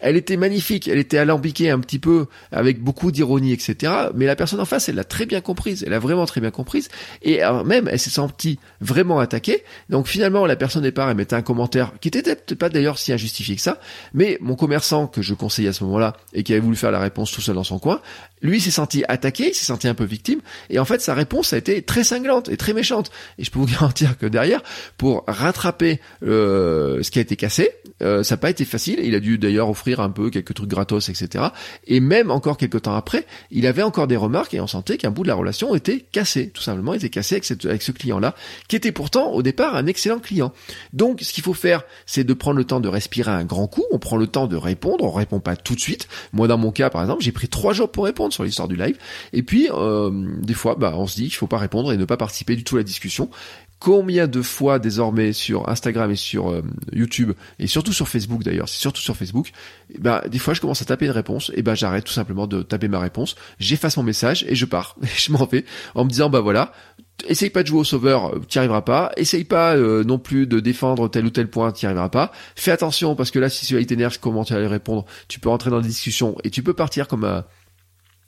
elle 0.00 0.16
était 0.16 0.36
magnifique, 0.36 0.88
elle 0.88 0.98
était 0.98 1.18
alambiquée 1.18 1.70
un 1.70 1.78
petit 1.78 1.98
peu 1.98 2.26
avec 2.52 2.82
beaucoup 2.82 3.12
d'ironie, 3.12 3.52
etc. 3.52 3.92
Mais 4.14 4.26
la 4.26 4.36
personne 4.36 4.60
en 4.60 4.64
face, 4.64 4.88
elle 4.88 4.96
l'a 4.96 5.04
très 5.04 5.26
bien 5.26 5.40
comprise, 5.40 5.84
elle 5.86 5.94
a 5.94 5.98
vraiment 5.98 6.26
très 6.26 6.40
bien 6.40 6.50
comprise, 6.50 6.88
et 7.22 7.40
même 7.64 7.88
elle 7.90 7.98
s'est 7.98 8.10
sentie 8.10 8.58
vraiment 8.80 9.18
attaquée. 9.20 9.64
Donc 9.88 10.06
finalement, 10.06 10.46
la 10.46 10.56
personne 10.56 10.82
départ, 10.82 11.08
elle 11.10 11.16
mettait 11.16 11.36
un 11.36 11.42
commentaire 11.42 11.92
qui 12.00 12.08
était 12.08 12.22
peut-être 12.22 12.54
pas 12.54 12.68
d'ailleurs 12.68 12.98
si 12.98 13.12
injustifié 13.12 13.56
que 13.56 13.62
ça, 13.62 13.80
mais 14.12 14.38
mon 14.40 14.56
commerçant 14.56 15.06
que 15.06 15.22
je 15.22 15.34
conseillais 15.34 15.68
à 15.68 15.72
ce 15.72 15.84
moment-là 15.84 16.16
et 16.32 16.42
qui 16.42 16.52
avait 16.52 16.60
voulu 16.60 16.76
faire 16.76 16.90
la 16.90 17.00
réponse 17.00 17.32
tout 17.32 17.40
seul 17.40 17.54
dans 17.54 17.64
son 17.64 17.78
coin, 17.78 18.00
lui 18.42 18.60
s'est 18.60 18.70
senti 18.70 19.04
attaqué, 19.08 19.48
il 19.48 19.54
s'est 19.54 19.64
senti 19.64 19.88
un 19.88 19.94
peu 19.94 20.04
victime, 20.04 20.40
et 20.70 20.78
en 20.78 20.84
fait 20.84 21.00
sa 21.00 21.14
réponse 21.14 21.52
a 21.52 21.56
été 21.56 21.82
très 21.82 22.04
cinglante 22.04 22.48
et 22.48 22.56
très 22.56 22.72
méchante. 22.72 23.10
Et 23.38 23.44
je 23.44 23.50
peux 23.50 23.58
vous 23.58 23.66
garantir 23.72 24.18
que 24.18 24.26
derrière, 24.26 24.62
pour 24.98 25.24
rattraper 25.26 26.00
euh, 26.22 27.02
ce 27.02 27.10
qui 27.10 27.18
a 27.18 27.22
été 27.22 27.36
cassé, 27.36 27.70
euh, 28.02 28.22
ça 28.22 28.34
n'a 28.34 28.38
pas 28.38 28.50
été 28.50 28.64
facile. 28.64 29.00
Il 29.02 29.14
a 29.14 29.20
dû 29.20 29.38
d'ailleurs 29.38 29.68
offrir 29.68 29.93
un 30.00 30.10
peu 30.10 30.30
quelques 30.30 30.54
trucs 30.54 30.68
gratos, 30.68 31.08
etc. 31.08 31.46
Et 31.86 32.00
même 32.00 32.30
encore 32.30 32.56
quelques 32.56 32.82
temps 32.82 32.94
après, 32.94 33.26
il 33.50 33.66
avait 33.66 33.82
encore 33.82 34.06
des 34.06 34.16
remarques 34.16 34.54
et 34.54 34.60
on 34.60 34.66
sentait 34.66 34.96
qu'un 34.96 35.10
bout 35.10 35.22
de 35.22 35.28
la 35.28 35.34
relation 35.34 35.74
était 35.74 36.00
cassé, 36.12 36.50
tout 36.50 36.62
simplement, 36.62 36.94
était 36.94 37.10
cassé 37.10 37.36
avec, 37.36 37.64
avec 37.64 37.82
ce 37.82 37.92
client-là, 37.92 38.34
qui 38.68 38.76
était 38.76 38.92
pourtant 38.92 39.30
au 39.32 39.42
départ 39.42 39.74
un 39.74 39.86
excellent 39.86 40.18
client. 40.18 40.52
Donc, 40.92 41.20
ce 41.20 41.32
qu'il 41.32 41.44
faut 41.44 41.54
faire, 41.54 41.82
c'est 42.06 42.24
de 42.24 42.34
prendre 42.34 42.56
le 42.56 42.64
temps 42.64 42.80
de 42.80 42.88
respirer 42.88 43.30
un 43.30 43.44
grand 43.44 43.66
coup. 43.66 43.84
On 43.90 43.98
prend 43.98 44.16
le 44.16 44.26
temps 44.26 44.46
de 44.46 44.56
répondre, 44.56 45.04
on 45.04 45.10
répond 45.10 45.40
pas 45.40 45.56
tout 45.56 45.74
de 45.74 45.80
suite. 45.80 46.08
Moi, 46.32 46.48
dans 46.48 46.58
mon 46.58 46.72
cas, 46.72 46.90
par 46.90 47.02
exemple, 47.02 47.22
j'ai 47.22 47.32
pris 47.32 47.48
trois 47.48 47.72
jours 47.72 47.90
pour 47.90 48.04
répondre 48.04 48.32
sur 48.32 48.44
l'histoire 48.44 48.68
du 48.68 48.76
live. 48.76 48.96
Et 49.32 49.42
puis, 49.42 49.68
euh, 49.72 50.10
des 50.40 50.54
fois, 50.54 50.74
bah, 50.74 50.94
on 50.96 51.06
se 51.06 51.16
dit 51.16 51.24
qu'il 51.24 51.34
faut 51.34 51.46
pas 51.46 51.58
répondre 51.58 51.92
et 51.92 51.96
ne 51.96 52.04
pas 52.04 52.16
participer 52.16 52.56
du 52.56 52.64
tout 52.64 52.76
à 52.76 52.78
la 52.78 52.84
discussion 52.84 53.30
combien 53.78 54.26
de 54.26 54.42
fois 54.42 54.78
désormais 54.78 55.32
sur 55.32 55.68
Instagram 55.68 56.10
et 56.10 56.16
sur 56.16 56.50
euh, 56.50 56.62
YouTube 56.92 57.32
et 57.58 57.66
surtout 57.66 57.92
sur 57.92 58.08
Facebook 58.08 58.42
d'ailleurs, 58.42 58.68
c'est 58.68 58.80
surtout 58.80 59.00
sur 59.00 59.16
Facebook, 59.16 59.52
eh 59.94 59.98
ben 59.98 60.22
des 60.28 60.38
fois 60.38 60.54
je 60.54 60.60
commence 60.60 60.82
à 60.82 60.84
taper 60.84 61.06
une 61.06 61.12
réponse 61.12 61.52
et 61.54 61.62
ben 61.62 61.74
j'arrête 61.74 62.04
tout 62.04 62.12
simplement 62.12 62.46
de 62.46 62.62
taper 62.62 62.88
ma 62.88 63.00
réponse, 63.00 63.36
j'efface 63.58 63.96
mon 63.96 64.02
message 64.02 64.44
et 64.48 64.54
je 64.54 64.64
pars. 64.64 64.96
je 65.16 65.32
m'en 65.32 65.44
vais 65.46 65.64
en 65.94 66.04
me 66.04 66.10
disant 66.10 66.30
bah 66.30 66.40
voilà, 66.40 66.72
essaye 67.28 67.50
pas 67.50 67.62
de 67.62 67.68
jouer 67.68 67.80
au 67.80 67.84
sauveur, 67.84 68.32
tu 68.48 68.58
arriveras 68.58 68.82
pas. 68.82 69.12
Essaye 69.16 69.44
pas 69.44 69.76
euh, 69.76 70.04
non 70.04 70.18
plus 70.18 70.46
de 70.46 70.60
défendre 70.60 71.08
tel 71.08 71.24
ou 71.26 71.30
tel 71.30 71.48
point, 71.48 71.72
tu 71.72 71.86
arriveras 71.86 72.08
pas. 72.08 72.32
Fais 72.56 72.70
attention 72.70 73.14
parce 73.14 73.30
que 73.30 73.38
là, 73.38 73.48
si 73.48 73.66
celui-là 73.66 73.86
t'énerve, 73.86 74.18
comment 74.20 74.44
tu 74.44 74.54
vas 74.54 74.68
répondre 74.68 75.04
Tu 75.28 75.40
peux 75.40 75.48
rentrer 75.48 75.70
dans 75.70 75.80
des 75.80 75.88
discussions 75.88 76.36
et 76.44 76.50
tu 76.50 76.62
peux 76.62 76.74
partir 76.74 77.08
comme 77.08 77.24
un, 77.24 77.44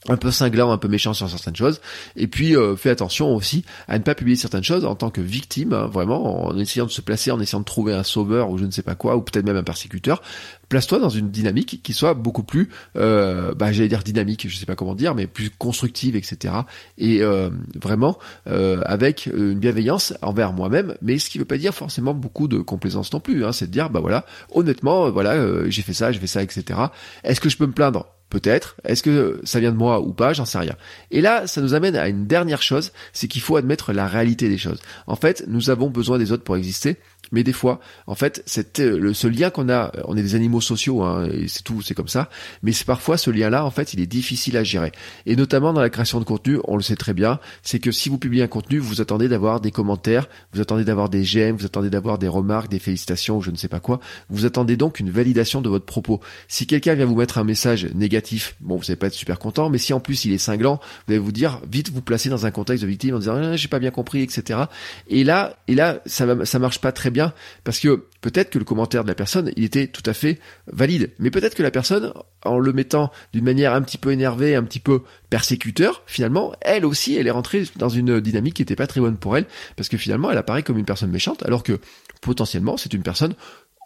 un 0.09 0.17
peu 0.17 0.31
cinglant, 0.31 0.71
un 0.71 0.79
peu 0.79 0.89
méchant 0.89 1.15
sur 1.15 1.29
certaines 1.29 1.57
choses. 1.57 1.81
Et 2.17 2.27
puis 2.27 2.57
euh, 2.57 2.77
fais 2.77 2.91
attention 2.91 3.35
aussi 3.35 3.65
à 3.89 3.99
ne 3.99 4.03
pas 4.03 4.15
publier 4.15 4.37
certaines 4.37 4.65
choses 4.65 4.85
en 4.85 4.95
tant 4.95 5.11
que 5.11 5.21
victime, 5.21 5.73
hein, 5.73 5.87
vraiment 5.87 6.47
en 6.47 6.59
essayant 6.59 6.87
de 6.87 6.91
se 6.91 7.01
placer, 7.01 7.31
en 7.31 7.41
essayant 7.41 7.61
de 7.61 7.65
trouver 7.65 7.93
un 7.93 8.03
sauveur 8.03 8.51
ou 8.51 8.59
je 8.59 8.65
ne 8.65 8.71
sais 8.71 8.83
pas 8.83 8.95
quoi, 8.95 9.17
ou 9.17 9.23
peut-être 9.23 9.45
même 9.45 9.57
un 9.57 9.63
persécuteur. 9.63 10.23
Place-toi 10.69 10.99
dans 10.99 11.09
une 11.09 11.31
dynamique 11.31 11.81
qui 11.83 11.93
soit 11.93 12.15
beaucoup 12.15 12.43
plus, 12.43 12.71
euh, 12.97 13.55
bah, 13.55 13.73
j'allais 13.73 13.89
dire 13.89 14.03
dynamique, 14.03 14.49
je 14.49 14.57
sais 14.57 14.67
pas 14.67 14.75
comment 14.75 14.97
dire, 14.97 15.15
mais 15.15 15.29
plus 15.29 15.51
constructive, 15.51 16.17
etc. 16.17 16.55
Et 16.99 17.23
euh, 17.23 17.51
vraiment 17.81 18.19
euh, 18.49 18.83
avec 18.85 19.27
une 19.27 19.61
bienveillance 19.61 20.15
envers 20.23 20.53
moi-même, 20.53 20.97
mais 21.03 21.19
ce 21.19 21.31
qui 21.31 21.39
veut 21.39 21.45
pas 21.45 21.59
dire 21.59 21.73
forcément 21.73 22.15
beaucoup 22.15 22.49
de 22.49 22.59
complaisance 22.59 23.13
non 23.13 23.21
plus. 23.21 23.45
Hein, 23.45 23.53
c'est 23.53 23.67
de 23.67 23.71
dire, 23.71 23.91
bah 23.91 24.01
voilà, 24.01 24.27
honnêtement, 24.53 25.11
voilà, 25.11 25.69
j'ai 25.71 25.83
fait 25.83 25.95
ça, 25.95 26.11
j'ai 26.11 26.19
fait 26.19 26.27
ça, 26.27 26.43
etc. 26.43 26.81
Est-ce 27.23 27.41
que 27.41 27.49
je 27.49 27.57
peux 27.57 27.67
me 27.67 27.73
plaindre? 27.73 28.16
Peut-être. 28.29 28.77
Est-ce 28.85 29.05
que 29.05 29.41
ça 29.45 29.61
vient 29.61 29.71
de 29.71 29.77
moi 29.77 30.01
ou 30.01 30.13
pas? 30.13 30.33
J'en 30.33 30.45
sais 30.45 30.59
rien. 30.59 30.75
Et 31.13 31.21
là, 31.21 31.47
ça 31.47 31.61
nous 31.61 31.75
amène 31.75 31.95
à 31.95 32.09
une 32.09 32.27
dernière 32.27 32.61
chose, 32.61 32.93
c'est 33.13 33.29
qu'il 33.29 33.41
faut 33.41 33.57
admettre 33.57 33.93
la 33.93 34.09
réalité 34.09 34.49
des 34.49 34.59
choses. 34.59 34.81
En 35.07 35.15
fait, 35.15 35.45
nous 35.47 35.71
avons 35.71 35.91
besoin 35.91 36.19
des 36.19 36.33
autres 36.33 36.43
pour 36.43 36.57
exister. 36.57 36.97
Mais 37.33 37.43
des 37.43 37.53
fois, 37.53 37.81
en 38.07 38.15
fait, 38.15 38.45
euh, 38.79 39.13
ce 39.15 39.27
lien 39.27 39.51
qu'on 39.51 39.69
a, 39.69 39.93
on 40.05 40.17
est 40.17 40.23
des 40.23 40.35
animaux 40.35 40.61
sociaux, 40.61 41.03
hein, 41.03 41.29
et 41.31 41.49
c'est 41.49 41.63
tout, 41.63 41.83
c'est 41.83 41.95
comme 41.95 42.09
ça. 42.09 42.29
Mais 42.63 42.73
c'est 42.73 42.85
parfois 42.85 43.17
ce 43.17 43.31
lien-là, 43.31 43.65
en 43.65 43.71
fait, 43.71 43.95
il 43.95 44.01
est 44.01 44.07
difficile 44.07 44.57
à 44.57 44.65
gérer. 44.65 44.93
Et 45.27 45.37
notamment 45.37 45.73
dans 45.73 45.81
la 45.81 45.91
création 45.91 46.21
de 46.21 46.25
contenu, 46.25 46.59
on 46.65 46.77
le 46.77 46.83
sait 46.83 46.97
très 46.97 47.15
bien, 47.15 47.41
c'est 47.63 47.79
que 47.79 47.91
si 47.91 48.09
vous 48.09 48.19
publiez 48.19 48.43
un 48.43 48.49
contenu, 48.49 48.79
vous 48.79 49.01
attendez 49.01 49.29
d'avoir 49.29 49.61
des 49.61 49.71
commentaires, 49.71 50.29
vous 50.53 50.61
attendez 50.61 50.85
d'avoir 50.85 51.09
des 51.09 51.25
j'aime, 51.25 51.57
vous 51.57 51.67
attendez 51.67 51.91
d'avoir 51.91 52.19
des 52.19 52.29
remarques, 52.29 52.69
des 52.71 52.79
félicitations, 52.79 53.41
je 53.41 53.51
ne 53.51 53.57
sais 53.57 53.69
pas 53.69 53.81
quoi. 53.81 54.01
Vous 54.31 54.47
attendez 54.47 54.77
donc 54.77 55.01
une 55.01 55.11
validation 55.11 55.61
de 55.61 55.69
votre 55.69 55.85
propos. 55.85 56.21
Si 56.49 56.67
quelqu'un 56.67 56.95
vient 56.95 57.07
vous 57.07 57.17
mettre 57.17 57.39
un 57.39 57.45
message 57.45 57.87
négatif, 57.95 58.57
bon, 58.61 58.77
vous 58.77 58.83
n'allez 58.83 58.97
pas 58.97 59.09
être 59.09 59.15
super 59.15 59.39
content. 59.39 59.71
Mais 59.71 59.79
si 59.79 59.93
en 59.93 60.01
plus 60.01 60.25
il 60.25 60.33
est 60.33 60.39
cinglant, 60.39 60.81
vous 61.07 61.13
allez 61.13 61.19
vous 61.19 61.33
dire 61.33 61.61
vite 61.71 61.91
vous 61.91 62.03
placer 62.03 62.29
dans 62.29 62.47
un 62.47 62.51
contexte 62.51 62.83
de 62.83 62.89
victime 62.89 63.15
en 63.15 63.19
disant 63.19 63.37
ah, 63.37 63.57
j'ai 63.57 63.69
pas 63.69 63.79
bien 63.79 63.91
compris, 63.91 64.23
etc. 64.23 64.61
Et 65.09 65.25
là, 65.25 65.57
et 65.69 65.75
là, 65.75 66.01
ça 66.07 66.45
ça 66.45 66.59
marche 66.59 66.81
pas 66.81 66.93
très 66.93 67.11
bien 67.11 67.16
parce 67.65 67.81
que 67.81 68.05
peut-être 68.21 68.51
que 68.51 68.59
le 68.59 68.65
commentaire 68.65 69.03
de 69.03 69.09
la 69.09 69.15
personne, 69.15 69.53
il 69.57 69.65
était 69.65 69.87
tout 69.87 70.03
à 70.07 70.13
fait 70.13 70.39
valide. 70.67 71.11
Mais 71.19 71.31
peut-être 71.31 71.55
que 71.55 71.63
la 71.63 71.71
personne, 71.71 72.13
en 72.45 72.59
le 72.59 72.73
mettant 72.73 73.11
d'une 73.33 73.45
manière 73.45 73.73
un 73.73 73.83
petit 73.83 73.99
peu 73.99 74.13
énervée, 74.13 74.55
un 74.55 74.63
petit 74.63 74.81
peu 74.81 75.03
persécuteur, 75.31 76.03
finalement, 76.07 76.53
elle 76.61 76.85
aussi, 76.85 77.17
elle 77.17 77.27
est 77.27 77.33
rentrée 77.33 77.65
dans 77.77 77.89
une 77.89 78.21
dynamique 78.21 78.55
qui 78.55 78.63
n'était 78.63 78.77
pas 78.77 78.87
très 78.87 79.01
bonne 79.01 79.17
pour 79.17 79.37
elle, 79.37 79.47
parce 79.77 79.89
que 79.89 79.97
finalement, 79.97 80.31
elle 80.31 80.39
apparaît 80.39 80.63
comme 80.63 80.79
une 80.79 80.85
personne 80.85 81.11
méchante, 81.11 81.43
alors 81.45 81.63
que 81.63 81.79
potentiellement, 82.21 82.77
c'est 82.77 82.93
une 82.93 83.03
personne 83.03 83.35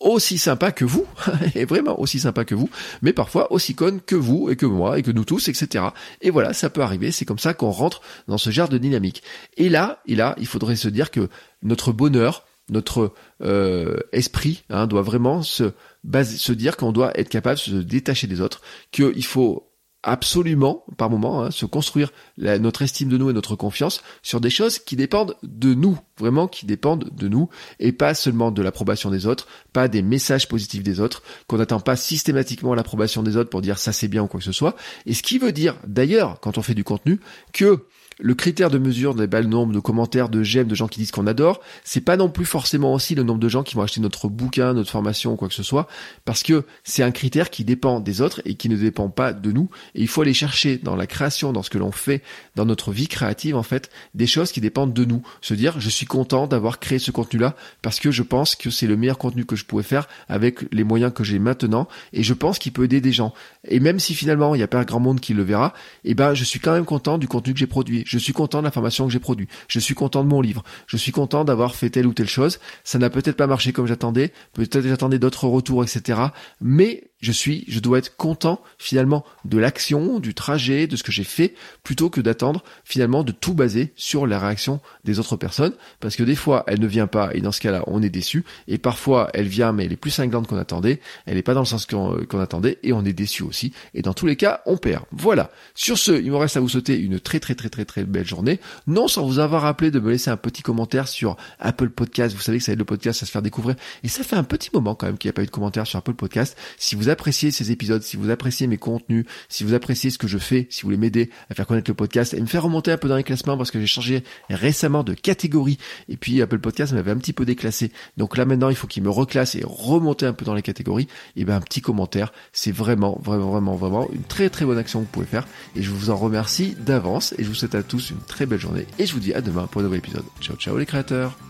aussi 0.00 0.38
sympa 0.38 0.72
que 0.72 0.84
vous, 0.84 1.06
et 1.54 1.66
vraiment 1.66 2.00
aussi 2.00 2.18
sympa 2.18 2.44
que 2.44 2.54
vous, 2.54 2.70
mais 3.02 3.12
parfois 3.12 3.52
aussi 3.52 3.74
conne 3.74 4.00
que 4.00 4.16
vous 4.16 4.50
et 4.50 4.56
que 4.56 4.66
moi 4.66 4.98
et 4.98 5.02
que 5.02 5.10
nous 5.10 5.24
tous, 5.24 5.48
etc. 5.48 5.84
Et 6.22 6.30
voilà, 6.30 6.52
ça 6.54 6.70
peut 6.70 6.80
arriver, 6.80 7.12
c'est 7.12 7.26
comme 7.26 7.38
ça 7.38 7.54
qu'on 7.54 7.70
rentre 7.70 8.00
dans 8.26 8.38
ce 8.38 8.50
genre 8.50 8.68
de 8.68 8.78
dynamique. 8.78 9.22
Et 9.58 9.68
là, 9.68 10.00
et 10.06 10.16
là, 10.16 10.34
il 10.38 10.46
faudrait 10.46 10.76
se 10.76 10.88
dire 10.88 11.10
que 11.10 11.28
notre 11.62 11.92
bonheur, 11.92 12.46
notre 12.70 13.12
euh, 13.42 13.98
esprit 14.12 14.64
hein, 14.70 14.86
doit 14.86 15.02
vraiment 15.02 15.42
se, 15.42 15.72
se 16.04 16.52
dire 16.52 16.76
qu'on 16.76 16.92
doit 16.92 17.18
être 17.18 17.28
capable 17.28 17.56
de 17.56 17.60
se 17.60 17.70
détacher 17.76 18.26
des 18.26 18.40
autres, 18.40 18.62
qu'il 18.90 19.24
faut 19.24 19.69
absolument, 20.02 20.84
par 20.96 21.10
moment, 21.10 21.42
hein, 21.42 21.50
se 21.50 21.66
construire 21.66 22.12
notre 22.38 22.82
estime 22.82 23.08
de 23.08 23.18
nous 23.18 23.30
et 23.30 23.32
notre 23.32 23.56
confiance 23.56 24.02
sur 24.22 24.40
des 24.40 24.50
choses 24.50 24.78
qui 24.78 24.96
dépendent 24.96 25.36
de 25.42 25.74
nous, 25.74 25.98
vraiment 26.18 26.48
qui 26.48 26.66
dépendent 26.66 27.10
de 27.12 27.28
nous, 27.28 27.48
et 27.78 27.92
pas 27.92 28.14
seulement 28.14 28.50
de 28.50 28.62
l'approbation 28.62 29.10
des 29.10 29.26
autres, 29.26 29.46
pas 29.72 29.88
des 29.88 30.02
messages 30.02 30.48
positifs 30.48 30.82
des 30.82 31.00
autres, 31.00 31.22
qu'on 31.46 31.58
n'attend 31.58 31.80
pas 31.80 31.96
systématiquement 31.96 32.74
l'approbation 32.74 33.22
des 33.22 33.36
autres 33.36 33.50
pour 33.50 33.60
dire 33.60 33.78
ça 33.78 33.92
c'est 33.92 34.08
bien 34.08 34.22
ou 34.22 34.26
quoi 34.26 34.40
que 34.40 34.46
ce 34.46 34.52
soit, 34.52 34.76
et 35.06 35.14
ce 35.14 35.22
qui 35.22 35.38
veut 35.38 35.52
dire 35.52 35.76
d'ailleurs, 35.86 36.40
quand 36.40 36.58
on 36.58 36.62
fait 36.62 36.74
du 36.74 36.84
contenu, 36.84 37.20
que 37.52 37.84
le 38.22 38.34
critère 38.34 38.70
de 38.70 38.78
mesure 38.78 39.14
n'est 39.14 39.26
pas 39.26 39.40
le 39.40 39.46
nombre 39.46 39.72
de 39.72 39.80
commentaires, 39.80 40.28
de 40.28 40.42
j'aime, 40.42 40.68
de 40.68 40.74
gens 40.74 40.88
qui 40.88 41.00
disent 41.00 41.10
qu'on 41.10 41.26
adore. 41.26 41.60
C'est 41.84 42.02
pas 42.02 42.16
non 42.16 42.28
plus 42.28 42.44
forcément 42.44 42.92
aussi 42.92 43.14
le 43.14 43.22
nombre 43.22 43.40
de 43.40 43.48
gens 43.48 43.62
qui 43.62 43.74
vont 43.74 43.82
acheter 43.82 44.00
notre 44.00 44.28
bouquin, 44.28 44.74
notre 44.74 44.90
formation 44.90 45.32
ou 45.32 45.36
quoi 45.36 45.48
que 45.48 45.54
ce 45.54 45.62
soit, 45.62 45.88
parce 46.24 46.42
que 46.42 46.64
c'est 46.84 47.02
un 47.02 47.12
critère 47.12 47.50
qui 47.50 47.64
dépend 47.64 47.98
des 48.00 48.20
autres 48.20 48.42
et 48.44 48.54
qui 48.54 48.68
ne 48.68 48.76
dépend 48.76 49.08
pas 49.08 49.32
de 49.32 49.52
nous. 49.52 49.70
Et 49.94 50.02
il 50.02 50.08
faut 50.08 50.22
aller 50.22 50.34
chercher 50.34 50.78
dans 50.78 50.96
la 50.96 51.06
création, 51.06 51.52
dans 51.52 51.62
ce 51.62 51.70
que 51.70 51.78
l'on 51.78 51.92
fait, 51.92 52.22
dans 52.56 52.64
notre 52.64 52.92
vie 52.92 53.08
créative 53.08 53.56
en 53.56 53.62
fait, 53.62 53.90
des 54.14 54.26
choses 54.26 54.52
qui 54.52 54.60
dépendent 54.60 54.92
de 54.92 55.04
nous. 55.04 55.22
Se 55.40 55.54
dire, 55.54 55.80
je 55.80 55.88
suis 55.88 56.06
content 56.06 56.46
d'avoir 56.46 56.78
créé 56.78 56.98
ce 56.98 57.10
contenu-là 57.10 57.56
parce 57.82 58.00
que 58.00 58.10
je 58.10 58.22
pense 58.22 58.54
que 58.54 58.70
c'est 58.70 58.86
le 58.86 58.96
meilleur 58.96 59.18
contenu 59.18 59.44
que 59.44 59.56
je 59.56 59.64
pouvais 59.64 59.82
faire 59.82 60.08
avec 60.28 60.60
les 60.72 60.84
moyens 60.84 61.12
que 61.12 61.24
j'ai 61.24 61.38
maintenant 61.38 61.88
et 62.12 62.22
je 62.22 62.34
pense 62.34 62.58
qu'il 62.58 62.72
peut 62.72 62.84
aider 62.84 63.00
des 63.00 63.12
gens. 63.12 63.32
Et 63.68 63.80
même 63.80 63.98
si 63.98 64.14
finalement 64.14 64.54
il 64.54 64.58
n'y 64.58 64.64
a 64.64 64.68
pas 64.68 64.84
grand 64.84 65.00
monde 65.00 65.20
qui 65.20 65.34
le 65.34 65.42
verra, 65.42 65.74
eh 66.04 66.14
ben 66.14 66.34
je 66.34 66.44
suis 66.44 66.60
quand 66.60 66.72
même 66.72 66.84
content 66.84 67.18
du 67.18 67.28
contenu 67.28 67.52
que 67.52 67.58
j'ai 67.58 67.66
produit 67.66 68.04
je 68.06 68.18
suis 68.18 68.32
content 68.32 68.58
de 68.60 68.64
la 68.64 68.70
formation 68.70 69.06
que 69.06 69.12
j'ai 69.12 69.18
produit, 69.18 69.48
je 69.68 69.78
suis 69.78 69.94
content 69.94 70.24
de 70.24 70.28
mon 70.28 70.40
livre, 70.40 70.62
je 70.86 70.96
suis 70.96 71.12
content 71.12 71.44
d'avoir 71.44 71.74
fait 71.74 71.90
telle 71.90 72.06
ou 72.06 72.12
telle 72.12 72.28
chose. 72.28 72.58
Ça 72.84 72.98
n'a 72.98 73.10
peut-être 73.10 73.36
pas 73.36 73.46
marché 73.46 73.72
comme 73.72 73.86
j'attendais, 73.86 74.32
peut-être 74.52 74.86
j'attendais 74.86 75.18
d'autres 75.18 75.46
retours, 75.46 75.82
etc. 75.82 76.20
Mais 76.60 77.09
je 77.20 77.32
suis, 77.32 77.64
je 77.68 77.80
dois 77.80 77.98
être 77.98 78.16
content 78.16 78.62
finalement 78.78 79.24
de 79.44 79.58
l'action, 79.58 80.20
du 80.20 80.34
trajet, 80.34 80.86
de 80.86 80.96
ce 80.96 81.02
que 81.02 81.12
j'ai 81.12 81.24
fait, 81.24 81.54
plutôt 81.84 82.10
que 82.10 82.20
d'attendre 82.20 82.62
finalement 82.84 83.22
de 83.22 83.32
tout 83.32 83.54
baser 83.54 83.92
sur 83.96 84.26
la 84.26 84.38
réaction 84.38 84.80
des 85.04 85.18
autres 85.18 85.36
personnes, 85.36 85.74
parce 86.00 86.16
que 86.16 86.22
des 86.22 86.34
fois 86.34 86.64
elle 86.66 86.80
ne 86.80 86.86
vient 86.86 87.06
pas 87.06 87.30
et 87.34 87.40
dans 87.40 87.52
ce 87.52 87.60
cas-là 87.60 87.84
on 87.86 88.02
est 88.02 88.10
déçu, 88.10 88.44
et 88.68 88.78
parfois 88.78 89.30
elle 89.34 89.48
vient 89.48 89.72
mais 89.72 89.84
elle 89.84 89.92
est 89.92 89.96
plus 89.96 90.10
cinglante 90.10 90.46
qu'on 90.46 90.56
attendait, 90.56 91.00
elle 91.26 91.34
n'est 91.34 91.42
pas 91.42 91.54
dans 91.54 91.60
le 91.60 91.66
sens 91.66 91.86
qu'on 91.86 92.40
attendait 92.40 92.78
et 92.82 92.92
on 92.92 93.04
est 93.04 93.12
déçu 93.12 93.42
aussi, 93.42 93.72
et 93.94 94.02
dans 94.02 94.14
tous 94.14 94.26
les 94.26 94.36
cas 94.36 94.62
on 94.66 94.76
perd. 94.76 95.04
Voilà. 95.12 95.50
Sur 95.74 95.98
ce, 95.98 96.12
il 96.12 96.30
me 96.30 96.36
reste 96.36 96.56
à 96.56 96.60
vous 96.60 96.68
souhaiter 96.68 96.98
une 96.98 97.20
très 97.20 97.40
très 97.40 97.54
très 97.54 97.68
très 97.68 97.84
très 97.84 98.04
belle 98.04 98.26
journée, 98.26 98.60
non 98.86 99.08
sans 99.08 99.26
vous 99.26 99.38
avoir 99.38 99.62
rappelé 99.62 99.90
de 99.90 100.00
me 100.00 100.10
laisser 100.10 100.30
un 100.30 100.36
petit 100.36 100.62
commentaire 100.62 101.08
sur 101.08 101.36
Apple 101.58 101.90
Podcast. 101.90 102.34
Vous 102.34 102.42
savez 102.42 102.58
que 102.58 102.64
ça 102.64 102.72
aide 102.72 102.78
le 102.78 102.84
podcast 102.86 103.22
à 103.22 103.26
se 103.26 103.30
faire 103.30 103.42
découvrir, 103.42 103.76
et 104.02 104.08
ça 104.08 104.24
fait 104.24 104.36
un 104.36 104.44
petit 104.44 104.70
moment 104.72 104.94
quand 104.94 105.06
même 105.06 105.18
qu'il 105.18 105.28
n'y 105.28 105.32
a 105.32 105.34
pas 105.34 105.42
eu 105.42 105.46
de 105.46 105.50
commentaire 105.50 105.86
sur 105.86 105.98
Apple 105.98 106.14
Podcast. 106.14 106.56
Si 106.78 106.94
vous 106.94 107.09
appréciez 107.10 107.50
ces 107.50 107.72
épisodes, 107.72 108.02
si 108.02 108.16
vous 108.16 108.30
appréciez 108.30 108.66
mes 108.66 108.78
contenus, 108.78 109.24
si 109.48 109.64
vous 109.64 109.74
appréciez 109.74 110.10
ce 110.10 110.18
que 110.18 110.26
je 110.26 110.38
fais, 110.38 110.66
si 110.70 110.82
vous 110.82 110.86
voulez 110.86 110.96
m'aider 110.96 111.30
à 111.50 111.54
faire 111.54 111.66
connaître 111.66 111.90
le 111.90 111.94
podcast 111.94 112.34
et 112.34 112.40
me 112.40 112.46
faire 112.46 112.62
remonter 112.62 112.92
un 112.92 112.96
peu 112.96 113.08
dans 113.08 113.16
les 113.16 113.24
classements 113.24 113.56
parce 113.56 113.70
que 113.70 113.80
j'ai 113.80 113.86
changé 113.86 114.24
récemment 114.48 115.02
de 115.02 115.14
catégorie 115.14 115.78
et 116.08 116.16
puis 116.16 116.40
Apple 116.42 116.58
Podcast 116.58 116.92
m'avait 116.92 117.10
un 117.10 117.16
petit 117.16 117.32
peu 117.32 117.44
déclassé. 117.44 117.92
Donc 118.16 118.36
là 118.36 118.44
maintenant, 118.44 118.70
il 118.70 118.76
faut 118.76 118.86
qu'il 118.86 119.02
me 119.02 119.10
reclasse 119.10 119.54
et 119.54 119.62
remonter 119.64 120.26
un 120.26 120.32
peu 120.32 120.44
dans 120.44 120.54
les 120.54 120.62
catégories. 120.62 121.08
Et 121.36 121.44
ben 121.44 121.56
un 121.56 121.60
petit 121.60 121.80
commentaire, 121.80 122.32
c'est 122.52 122.72
vraiment 122.72 123.20
vraiment 123.22 123.50
vraiment 123.50 123.76
vraiment 123.76 124.10
une 124.12 124.22
très 124.22 124.50
très 124.50 124.64
bonne 124.64 124.78
action 124.78 125.00
que 125.00 125.06
vous 125.06 125.10
pouvez 125.12 125.26
faire 125.26 125.46
et 125.76 125.82
je 125.82 125.90
vous 125.90 126.10
en 126.10 126.16
remercie 126.16 126.76
d'avance 126.78 127.34
et 127.38 127.44
je 127.44 127.48
vous 127.48 127.54
souhaite 127.54 127.74
à 127.74 127.82
tous 127.82 128.10
une 128.10 128.20
très 128.26 128.46
belle 128.46 128.60
journée 128.60 128.86
et 128.98 129.06
je 129.06 129.12
vous 129.12 129.20
dis 129.20 129.34
à 129.34 129.40
demain 129.40 129.66
pour 129.66 129.80
un 129.80 129.84
nouvel 129.84 129.98
épisode. 129.98 130.24
Ciao 130.40 130.56
ciao 130.56 130.76
les 130.78 130.86
créateurs. 130.86 131.49